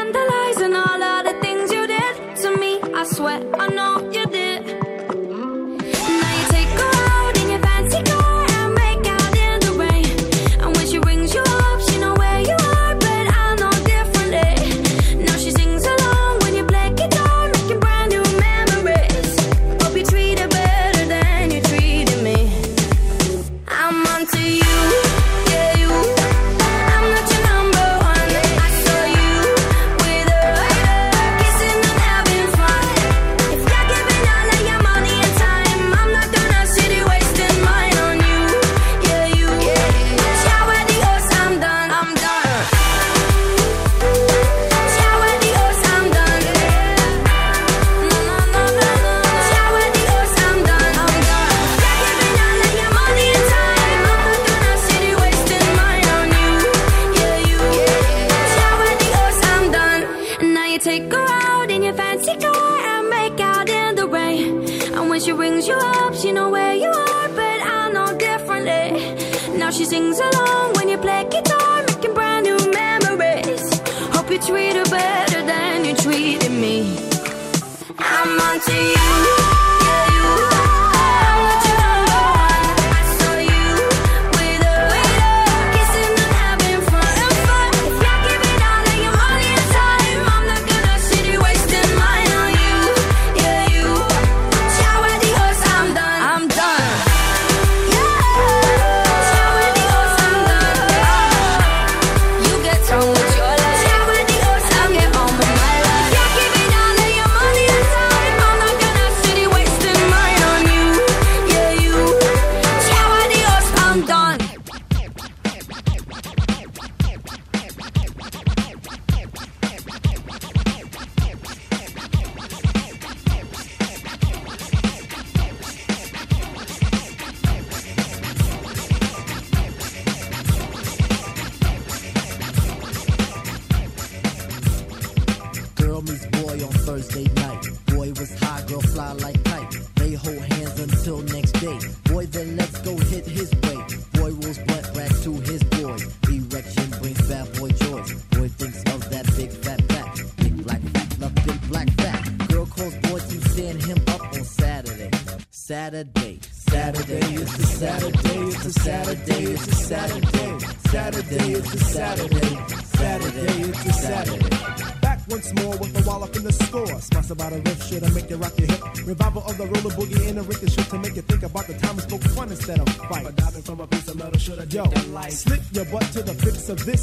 [176.69, 176.98] of this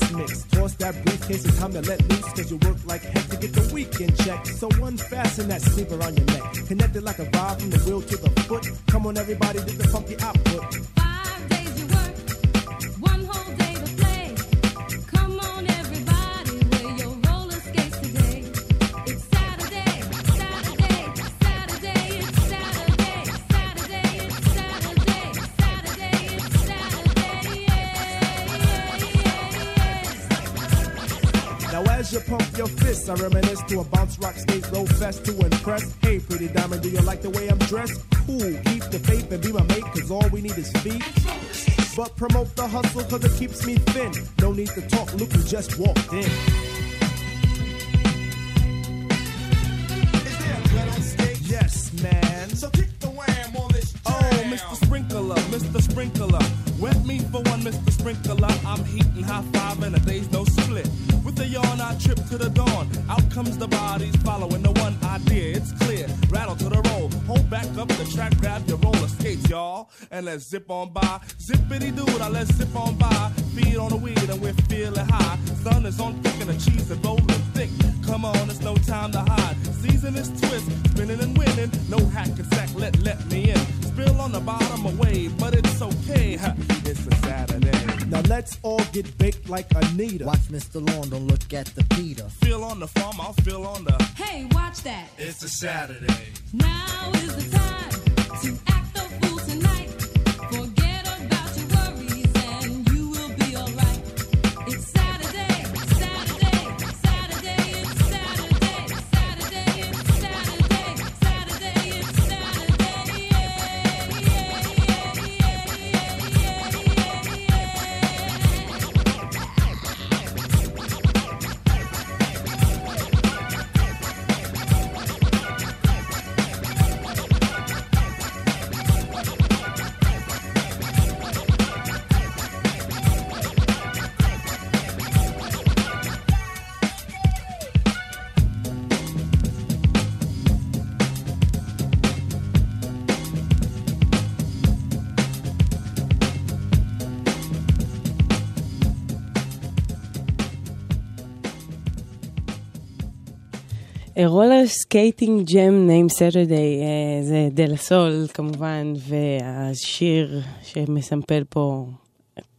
[154.27, 156.81] Roller Skating Jam Named Saturdays,
[157.23, 161.87] זה דלה סול כמובן, והשיר שמסמפל פה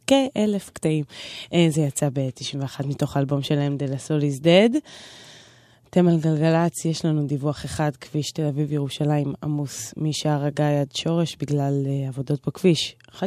[0.07, 1.06] כאלף קטעים,
[1.53, 4.77] אה, זה יצא ב-91 מתוך האלבום שלהם, De La Soul Is Dead.
[5.89, 11.35] אתם על גלגלצ, יש לנו דיווח אחד, כביש תל אביב-ירושלים עמוס משער הגיא עד שורש
[11.39, 12.95] בגלל uh, עבודות בכביש.
[13.11, 13.22] 1-800-800,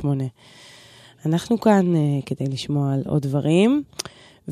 [0.00, 0.06] 91-8.
[1.26, 3.82] אנחנו כאן uh, כדי לשמוע על עוד דברים,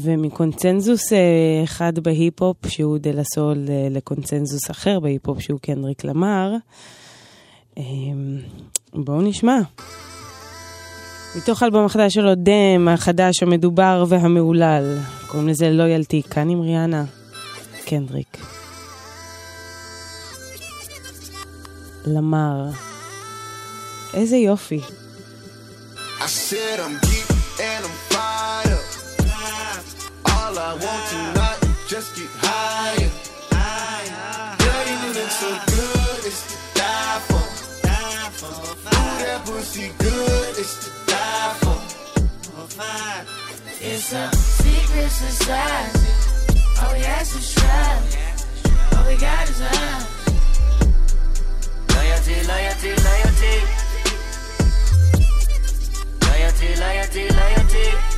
[0.01, 1.17] ומקונצנזוס uh,
[1.65, 6.55] אחד בהיפ-הופ, שהוא דלה סול, uh, לקונצנזוס אחר בהיפ-הופ, שהוא קנדריק למר.
[7.77, 7.81] Um,
[8.95, 9.59] בואו נשמע.
[11.37, 14.99] מתוך האלבום החדש שלו, DAMN, החדש, המדובר והמהולל.
[15.27, 17.05] קוראים לזה Loyalty, כאן עם ריאנה.
[17.85, 18.39] קנדריק.
[22.07, 22.65] למר.
[24.15, 24.81] איזה יופי.
[26.21, 27.31] I said I'm geek
[27.61, 28.08] and I'm.
[30.49, 33.13] All I want tonight is just get higher.
[34.57, 37.45] Girl, you look so good, it's to die for.
[38.89, 41.77] Ooh, that pussy good, it's to die for.
[43.83, 46.13] It's a secret society.
[46.81, 48.01] All we ask is try.
[48.97, 50.05] All we got is love.
[51.93, 53.55] Loyalty, loyalty, loyalty.
[56.25, 58.18] Loyalty, loyalty, loyalty.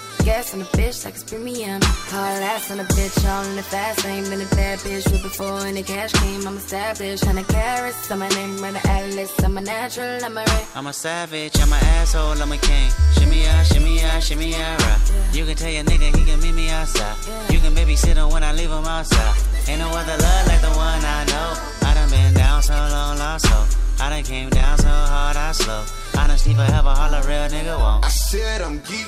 [0.23, 1.81] Gas on the bitch like it's premium.
[1.81, 4.23] Hard ass on the bitch, all in the fast lane.
[4.29, 6.45] Been a bad bitch with before any cash came.
[6.47, 7.25] I'm established.
[7.25, 9.31] Hundred carats on my name, run the atlas.
[9.43, 10.65] I'm a natural, I'm a ray.
[10.75, 12.91] I'm a savage, I'm an asshole, I'm a king.
[13.17, 15.33] Shimmy out, shimmy out, shimmy out, right.
[15.33, 17.17] You can tell your nigga he can meet me outside.
[17.51, 19.35] You can babysit him when I leave him outside.
[19.67, 21.49] Ain't no other love like the one I know.
[21.87, 24.03] I done been down so long, lost so.
[24.03, 25.83] I done came down so hard, I slow.
[26.15, 28.05] Honesty forever, all a real nigga won't.
[28.05, 29.07] I said I'm geek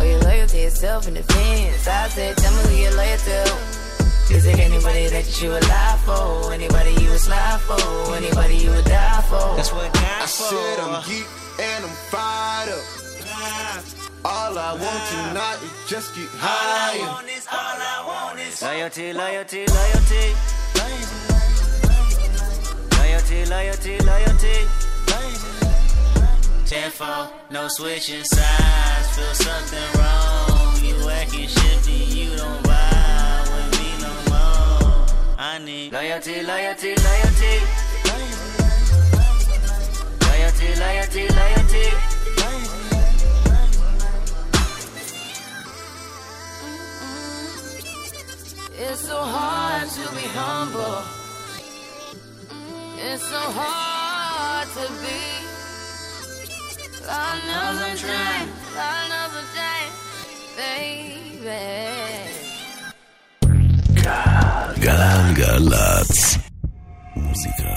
[0.00, 1.86] Oh, or your loyalty is self in defense?
[1.86, 3.70] I said, tell me who you're loyal to.
[4.32, 6.52] Is it anybody that you would lie for?
[6.52, 8.14] Anybody you would slide for?
[8.14, 9.56] Anybody you would die for?
[9.56, 11.26] That's what I said I'm geek
[11.60, 12.84] and I'm fired up.
[14.24, 17.02] All I want tonight is just get higher.
[17.02, 20.34] All I want is loyalty, loyalty, loyalty.
[22.96, 24.66] Loyalty, loyalty, loyalty.
[24.70, 24.89] Ten
[26.70, 29.16] four, no switching sides.
[29.16, 30.76] Feel something wrong.
[30.84, 35.06] You acting shifty, you don't vibe with me no more.
[35.36, 37.54] I need loyalty, loyalty, loyalty.
[40.26, 41.86] Loyalty, loyalty, loyalty.
[48.78, 51.02] It's so hard to be humble.
[52.96, 55.39] It's so hard to be
[57.09, 58.49] Lord knows I'm trying.
[58.77, 59.93] Lord knows I'm trying.
[60.57, 61.85] Baby.
[64.79, 66.37] גלגלצ.
[67.15, 67.75] מוזיקה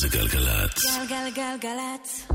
[0.00, 0.76] זה גלגלצ.
[1.08, 2.26] גלגלגלגלצ.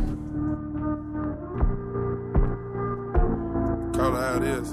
[3.95, 4.68] Call it how it is.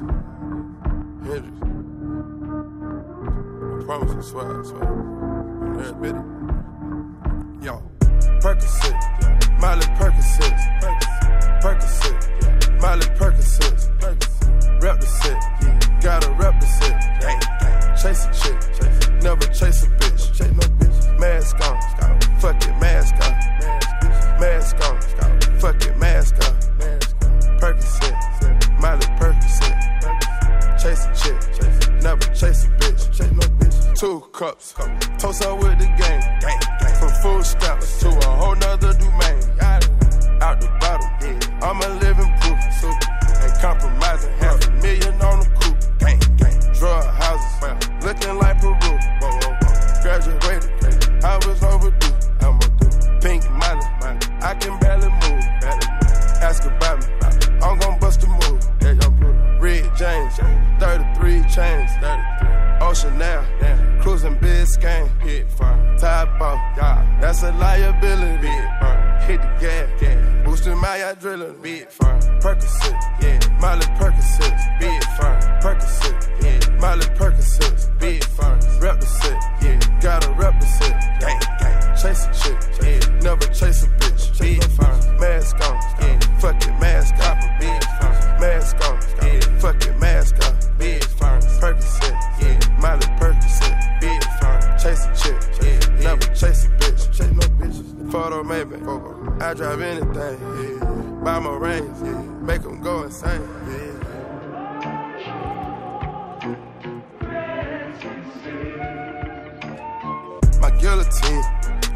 [1.27, 1.57] Hendrix.
[3.79, 4.87] I promise I swear, I swear.
[5.65, 6.27] You know admit it.
[7.67, 7.75] Yo,
[8.43, 8.97] Percocet,
[9.66, 10.64] Miley Percocets.
[11.60, 12.80] Percocet.
[12.80, 13.90] Miley Percocets.
[14.80, 15.42] Rep the set.
[16.04, 17.02] Gotta rep the set.
[18.00, 19.24] Chase a chick.
[19.24, 21.20] Never chase a bitch.
[21.20, 21.82] Mask on.
[22.40, 23.34] Fuck it, mask on.
[24.40, 25.02] Mask on.
[25.60, 26.54] Fuck it, mask on.
[27.58, 28.80] Percocet.
[28.80, 29.78] Miley Percocet.
[30.80, 32.04] Chase a chick.
[32.04, 34.00] Never chase a bitch.
[34.00, 34.76] Two cups.
[35.18, 36.22] Toast up with the game.
[37.00, 39.55] From food stamps to a whole nother domain.
[40.46, 41.10] Out the bottle,
[41.64, 42.62] I'm a living proof.
[43.42, 45.98] Ain't compromising, half a million on the coupe.
[45.98, 46.60] Gang, gang.
[46.78, 48.76] Drug houses, looking like Peru.
[50.04, 50.70] Graduated,
[51.26, 52.14] I was overdue.
[52.42, 52.88] I'm a do.
[53.22, 53.82] Pink money,
[54.44, 55.44] I can barely move.
[56.46, 57.08] Ask about me,
[57.64, 58.62] I'm gon' bust a move.
[59.60, 60.36] Red James,
[60.78, 62.35] 33 chains, 33.
[62.96, 63.44] Ocean now,
[64.02, 65.98] cruising Biscayne, hit fire.
[65.98, 68.38] Top off, yeah, that's a liability.
[68.38, 69.20] Big fire.
[69.28, 70.46] Hit the gas, gas.
[70.46, 71.62] boosting my adrenaline.
[71.62, 72.18] Big fire.
[72.40, 75.60] Percocet, yeah, Miley Percocet, big fire.
[75.62, 78.58] Percocet, yeah, Miley Percocet, big fire.
[78.80, 81.20] Rep the set, yeah, gotta rep the set.
[81.20, 84.40] Gang, gang, chase a chick, yeah, never chase a bitch.
[84.40, 85.20] Big fire.
[85.20, 88.40] Mask on, yeah, fuck it, mask off, big fire.
[88.40, 90.00] Mask on, yeah, fuck it,
[98.64, 98.76] maybe,
[99.42, 101.20] I drive anything.
[101.24, 101.98] Buy my range.
[102.42, 103.42] Make them go insane.
[110.62, 111.44] My guillotine,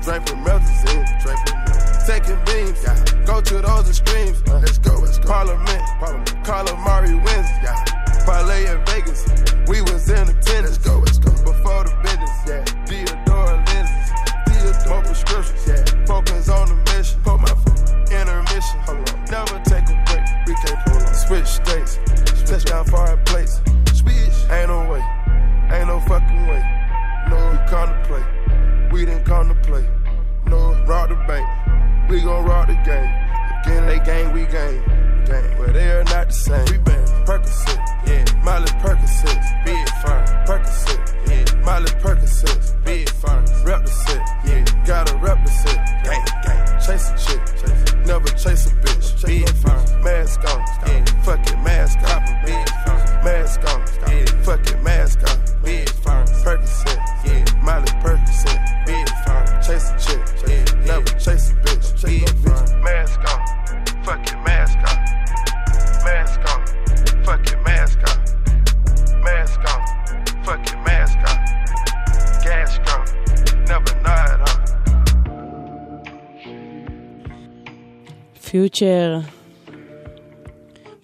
[0.04, 1.60] draped with melazine, draped with
[2.08, 3.26] Taking beams, yeah.
[3.26, 5.28] Go to those extremes, let's go, let's go.
[5.30, 6.30] Parliament, Parliament.
[6.44, 7.84] Calamari wins, yeah.
[8.26, 9.28] Parlay in Vegas,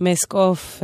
[0.06, 0.84] Mask Off,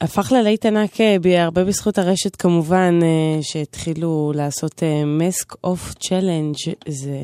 [0.00, 6.56] שהפך ללהיט ענק אה, הרבה בזכות הרשת כמובן, אה, שהתחילו לעשות Mask Off Challenge,
[6.88, 7.20] זה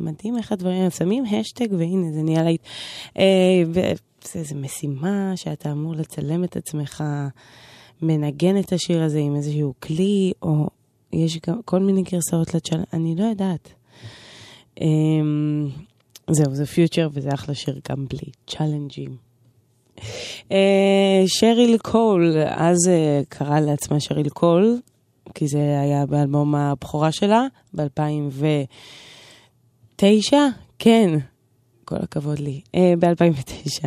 [0.00, 2.62] מדהים איך הדברים, שמים האשטאג והנה זה נהיה להיט.
[3.18, 3.24] אה,
[4.24, 7.04] זה איזה משימה שאתה אמור לצלם את עצמך,
[8.02, 10.68] מנגן את השיר הזה עם איזשהו כלי, או
[11.12, 13.74] יש גם כל מיני גרסאות ל challenge, אני לא יודעת.
[16.34, 19.16] זהו, זה פיוצ'ר וזה אחלה שיר גם בלי צ'אלנג'ים.
[20.52, 24.80] אה, שריל קול, אז אה, קרא לעצמה שריל קול,
[25.34, 30.34] כי זה היה באלבום הבכורה שלה ב-2009,
[30.78, 31.18] כן,
[31.84, 32.60] כל הכבוד לי.
[32.74, 33.84] אה, ב-2009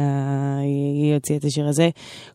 [0.62, 1.90] היא הוציאה את השיר הזה,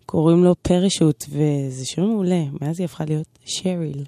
[0.06, 4.04] קוראים לו Parachute, וזה שיר מעולה, מאז היא הפכה להיות שריל.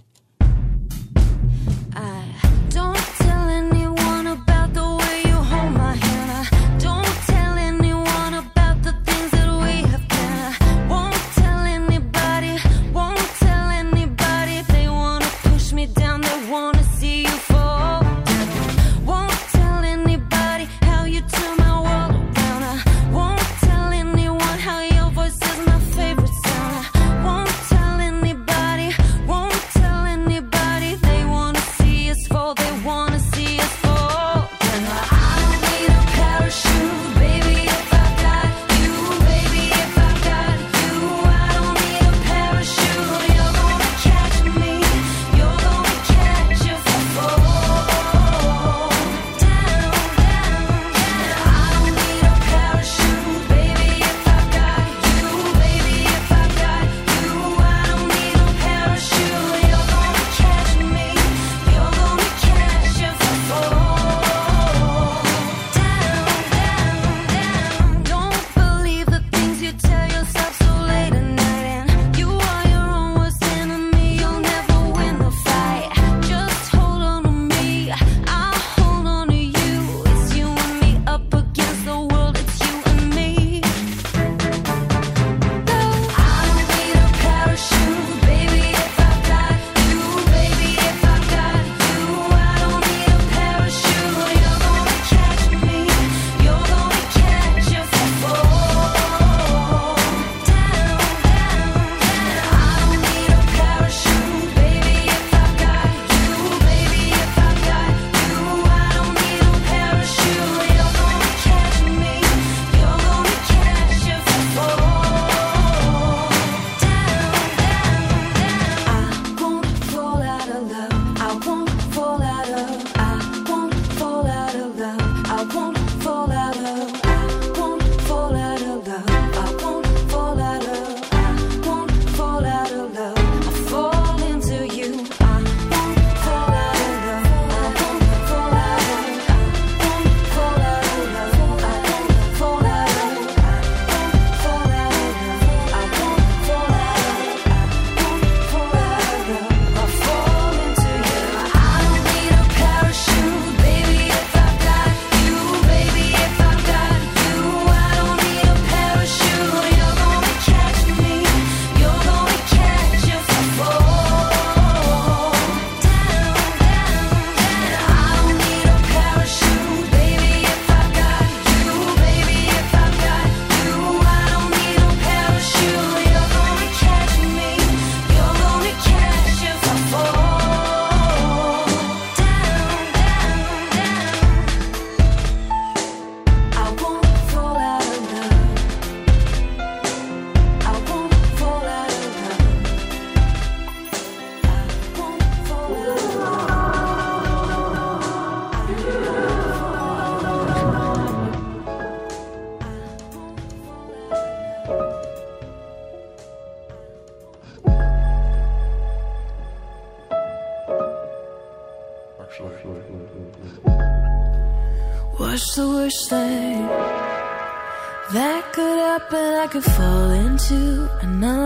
[220.51, 221.40] to another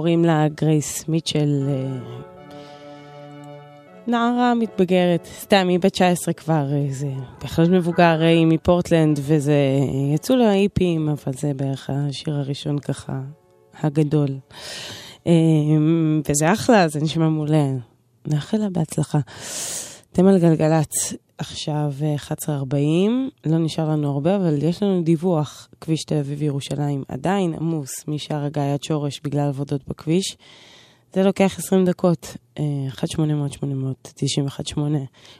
[0.00, 1.98] קוראים לה גרייס מיטשל, אה,
[4.06, 7.08] נערה מתבגרת, סתם, היא בת 19 כבר, אה, זה
[7.42, 9.54] בהחלט מבוגר, אה, היא מפורטלנד, וזה,
[10.14, 13.20] יצאו לה איפים, אבל זה בערך השיר הראשון ככה,
[13.80, 14.28] הגדול.
[16.28, 17.66] וזה אחלה, זה נשמע מעולה.
[18.26, 19.18] נאחל לה בהצלחה.
[20.12, 21.14] אתם על גלגלצ.
[21.40, 22.74] עכשיו אה, 11.40,
[23.46, 28.44] לא נשאר לנו הרבה, אבל יש לנו דיווח, כביש תל אביב ירושלים עדיין עמוס משער
[28.44, 30.36] הגיא עד שורש בגלל עבודות בכביש.
[31.12, 34.80] זה לוקח 20 דקות, אה, 1-800-891-8.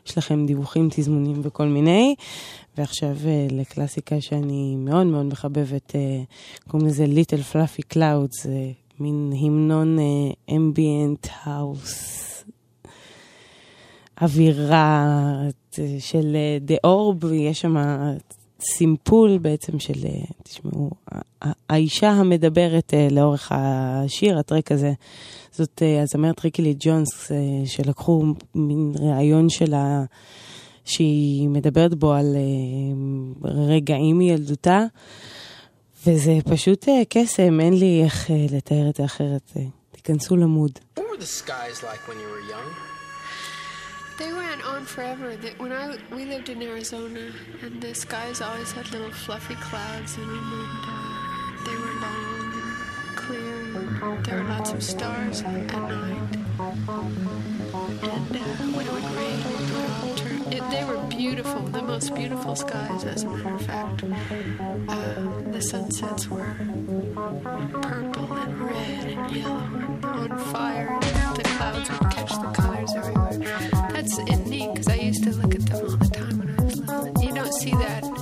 [0.07, 2.15] יש לכם דיווחים, תזמונים וכל מיני.
[2.79, 5.95] ועכשיו אה, לקלאסיקה שאני מאוד מאוד מחבבת,
[6.69, 8.71] קוראים לזה Little Fluffy Clouds, זה
[9.01, 9.99] מין המנון
[10.51, 12.30] ambient house.
[14.23, 15.07] אווירה
[15.79, 17.77] אה, של אה, דה אורב, יש שם
[18.61, 20.91] סימפול בעצם של, אה, תשמעו,
[21.69, 24.93] האישה המדברת לאורך השיר, הטרק הזה,
[25.53, 27.31] זאת הזמרת ריקילי ג'ונס,
[27.65, 28.25] שלקחו
[28.55, 30.05] מין ראיון שלה,
[30.85, 32.37] שהיא מדברת בו על
[33.45, 34.85] רגעים מילדותה,
[36.07, 39.53] וזה פשוט קסם, אין לי איך לתאר את זה אחרת.
[39.91, 40.71] תיכנסו למוד.
[40.71, 42.90] What were the skies like when you were young?
[44.21, 45.35] They went on forever.
[45.57, 47.33] When I we lived in Arizona,
[47.63, 53.17] and the skies always had little fluffy clouds in and uh, they were long and
[53.17, 54.21] clear.
[54.25, 56.37] There were lots of stars at night,
[58.03, 59.90] and uh, when it would rain.
[60.53, 64.03] It, they were beautiful, the most beautiful skies, as a matter of fact.
[64.89, 66.55] Uh, the sunsets were
[67.83, 72.93] purple and red and yellow and on fire, and the clouds would catch the colors
[72.95, 73.39] everywhere.
[73.93, 76.77] That's neat because I used to look at them all the time when I was
[76.81, 77.23] little.
[77.23, 78.20] You don't see that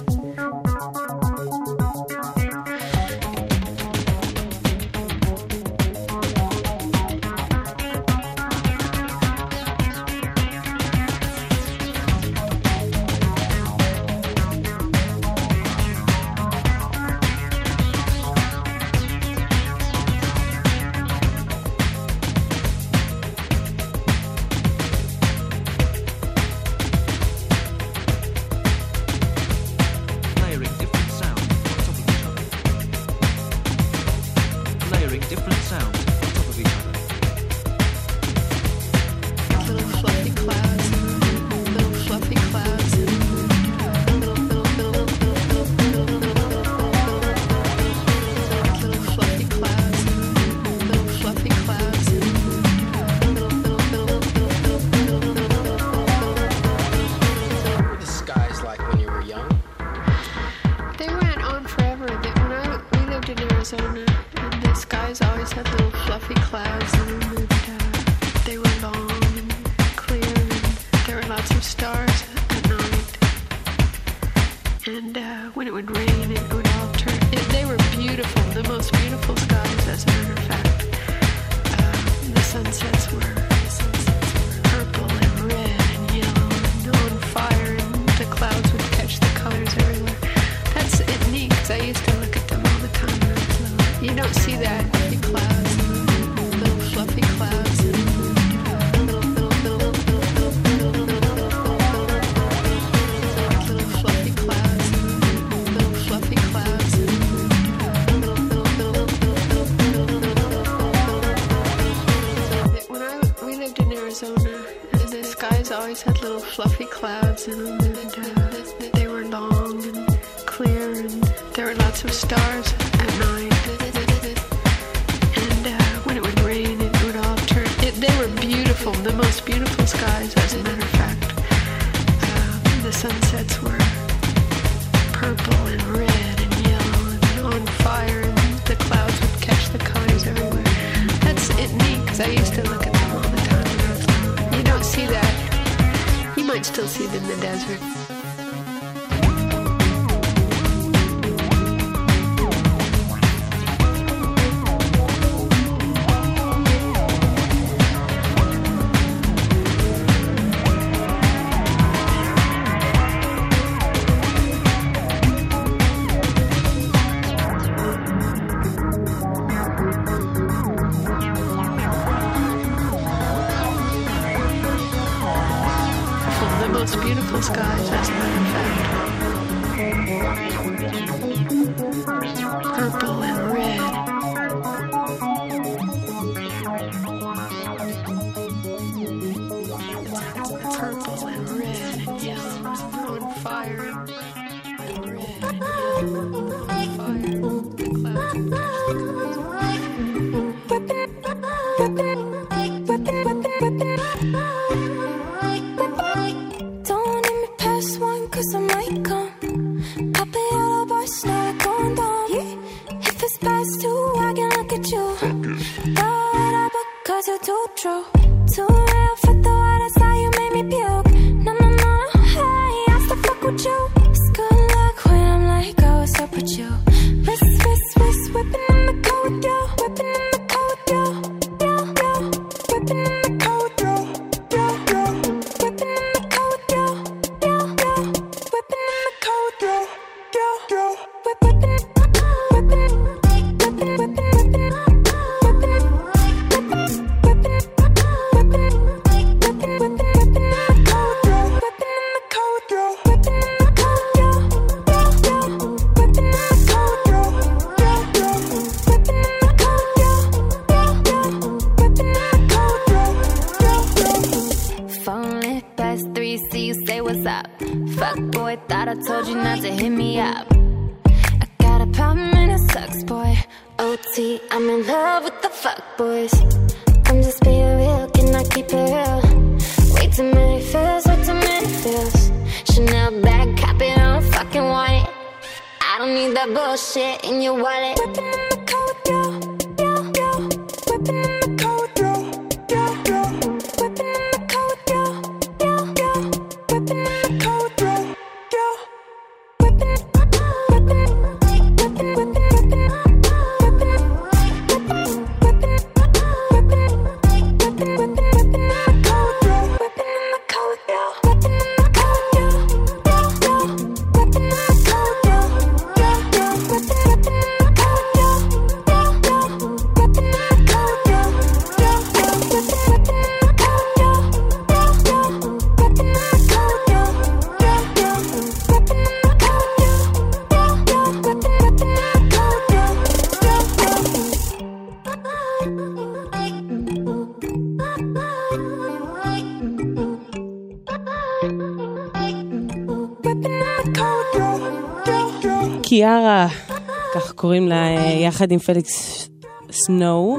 [348.39, 349.29] יחד עם פליקס
[349.71, 350.39] סנואו,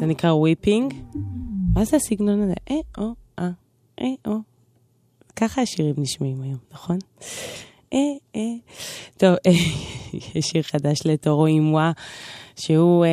[0.00, 0.94] זה נקרא Whippin.
[1.74, 2.54] מה זה הסגנון הזה?
[2.70, 3.50] אה, או, אה,
[4.00, 4.36] אה, או.
[5.36, 6.98] ככה השירים נשמעים היום, נכון?
[7.92, 7.98] אה,
[8.36, 8.40] אה.
[9.16, 9.50] טוב, אה,
[10.34, 11.92] יש שיר חדש לטורו אי מואה,
[12.56, 13.10] שהוא אה,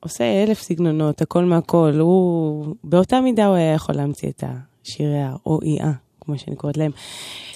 [0.00, 1.92] עושה אלף סגנונות, הכל מהכל.
[1.98, 6.90] הוא, באותה מידה הוא היה יכול להמציא את השירי האו-אי-אה, כמו שאני קוראת להם.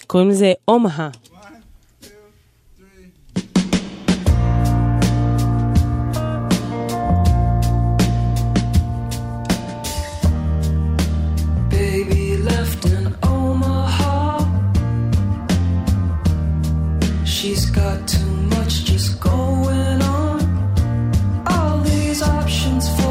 [0.07, 1.11] קוראים לזה אומהה.
[18.97, 21.45] Just going on.
[21.47, 23.06] All these options.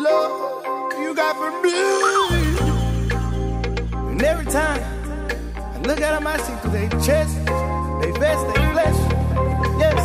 [0.00, 0.64] Love
[0.98, 1.72] you got for me.
[4.10, 4.80] And every time
[5.56, 7.36] I look at them, I see through chest,
[8.00, 8.98] they vest, they flesh.
[9.78, 10.00] Yes.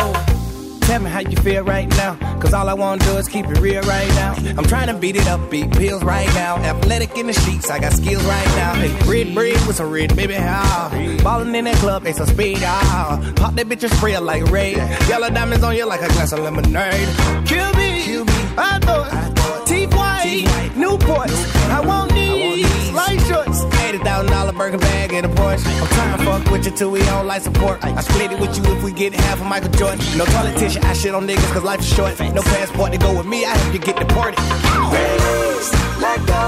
[0.00, 2.16] Oh, Tell me how you feel right now.
[2.40, 4.34] Cause all I wanna do is keep it real right now.
[4.56, 6.56] I'm trying to beat it up, beat pills right now.
[6.56, 8.74] Athletic in the sheets, I got skills right now.
[8.74, 10.88] Hey, red bread with some red, baby, ah.
[11.22, 13.32] Ballin' in that club, they some speed, ah.
[13.36, 14.78] Pop that bitch and spray like raid.
[15.08, 17.08] Yellow diamonds on you like a glass of lemonade.
[17.46, 17.89] Kill me,
[18.24, 18.32] Me.
[18.56, 21.36] I thought, teeth white, Newports.
[21.70, 23.64] I want these, light shorts.
[23.90, 25.66] $80,000 burger bag in a Porsche.
[25.80, 27.82] I'm trying to fuck with you till we don't like support.
[27.82, 29.98] I split it with you if we get half of Michael Jordan.
[30.16, 30.24] No
[30.56, 32.20] tissue, I shit on niggas cause life is short.
[32.20, 34.38] No passport to go with me, I help you get deported.
[34.94, 36.42] Release, let go,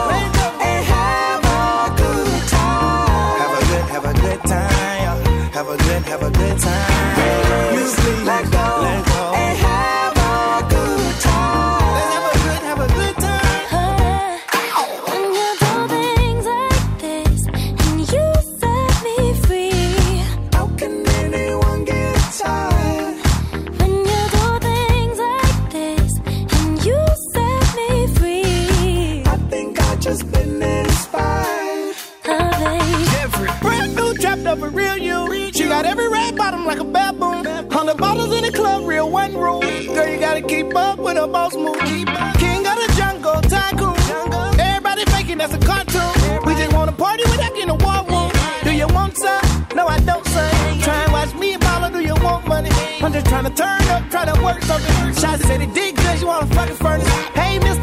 [0.71, 3.41] and have a good time.
[3.43, 5.51] Have a good, have a good time.
[5.53, 7.75] Have a good, have a good time.
[7.75, 8.62] Release, let go,
[40.53, 41.79] keep up with a boss move.
[42.43, 43.97] King of the jungle, tycoon.
[44.61, 46.13] Everybody faking that's a cartoon.
[46.47, 48.31] We just wanna party without getting a war room.
[48.63, 49.67] Do you want some?
[49.75, 50.81] No, I don't, son.
[50.81, 52.71] Try and watch me and Paula, do you want money?
[53.03, 55.15] I'm just trying to turn up, try to work something.
[55.21, 57.09] Shots said he did good, you want a fucking furnace.
[57.41, 57.82] Hey, mister,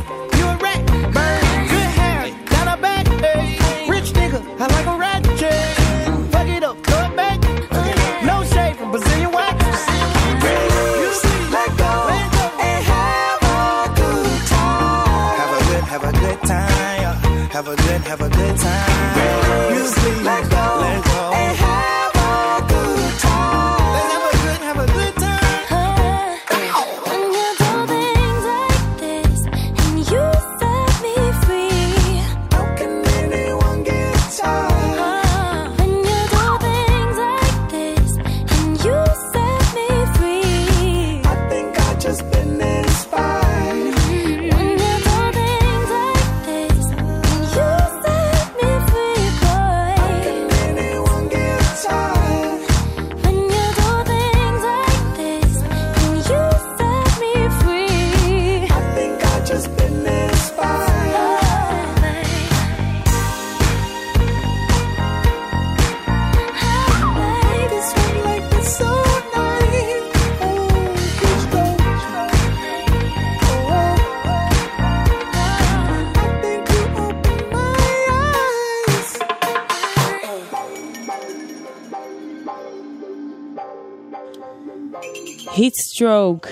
[86.00, 86.48] Stroke,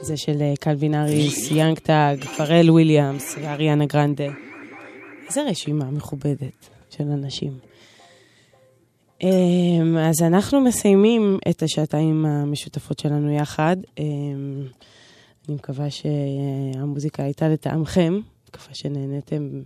[0.00, 4.32] זה של אה, קלווין האריס, יאנג טאג, פארל וויליאמס ואריאנה גרנדה.
[5.28, 7.52] איזה רשימה מכובדת של אנשים.
[9.22, 13.76] אמ, אז אנחנו מסיימים את השעתיים המשותפות שלנו יחד.
[13.98, 14.66] אמ,
[15.48, 19.62] אני מקווה שהמוזיקה הייתה לטעמכם, מקווה שנהניתם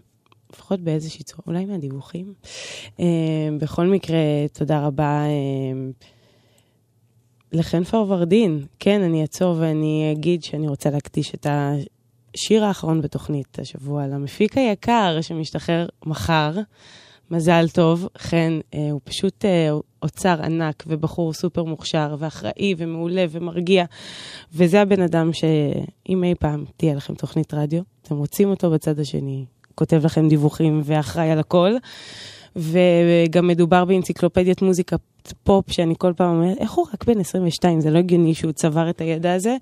[0.53, 2.35] לפחות באיזושהי צורה, אולי מהדיווחים.
[2.99, 4.19] אמ, בכל מקרה,
[4.53, 5.25] תודה רבה.
[7.53, 14.07] לחן פרוורדין, כן, אני אעצור ואני אגיד שאני רוצה להקדיש את השיר האחרון בתוכנית השבוע
[14.07, 16.53] למפיק היקר שמשתחרר מחר.
[17.31, 19.71] מזל טוב, חן, אה, הוא פשוט אה,
[20.03, 23.85] אוצר ענק ובחור סופר מוכשר ואחראי ומעולה ומרגיע.
[24.55, 29.45] וזה הבן אדם שאם אי פעם תהיה לכם תוכנית רדיו, אתם מוצאים אותו בצד השני,
[29.75, 31.73] כותב לכם דיווחים ואחראי על הכל.
[32.57, 34.97] וגם מדובר באנציקלופדיית מוזיקה
[35.33, 37.81] פופ, שאני כל פעם אומרת, איך הוא רק בן 22?
[37.81, 39.57] זה לא הגיוני שהוא צבר את הידע הזה.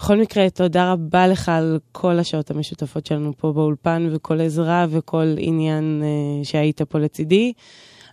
[0.00, 5.34] בכל מקרה, תודה רבה לך על כל השעות המשותפות שלנו פה באולפן, וכל עזרה וכל
[5.38, 7.52] עניין uh, שהיית פה לצידי.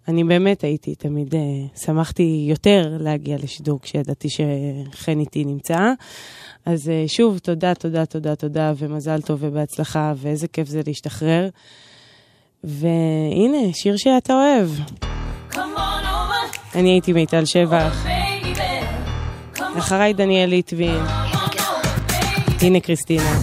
[0.08, 5.92] אני באמת הייתי תמיד, uh, שמחתי יותר להגיע לשידור כשידעתי שחן איתי נמצא.
[6.66, 11.50] אז uh, שוב, תודה, תודה, תודה, תודה, ומזל טוב ובהצלחה, ואיזה כיף זה להשתחרר.
[12.64, 14.70] והנה, שיר שאתה אוהב.
[16.76, 18.06] אני הייתי מיטל שבח.
[19.78, 21.04] אחריי דניאל ליטבין.
[22.62, 23.40] הנה קריסטינה.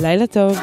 [0.00, 0.58] לילה טוב.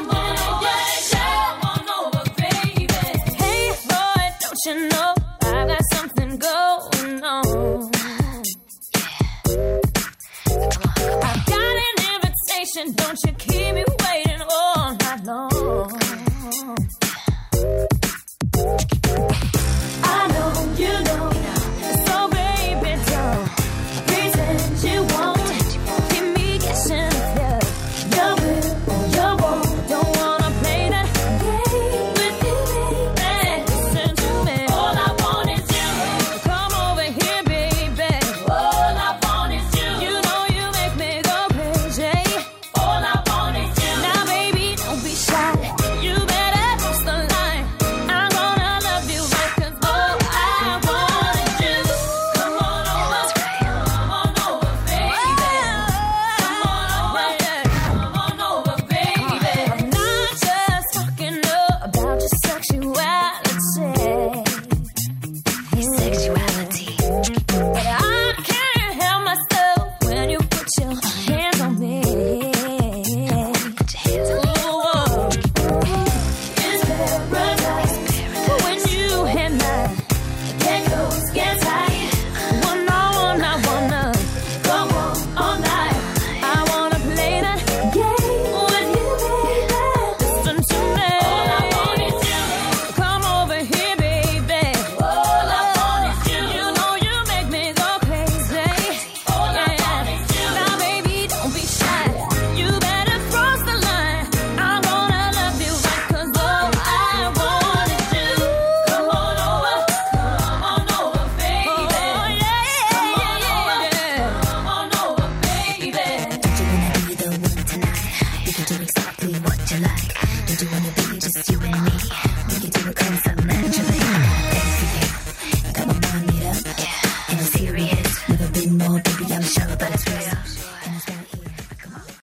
[13.02, 16.00] Don't you keep me waiting all night long?
[18.60, 19.59] ハハハハ!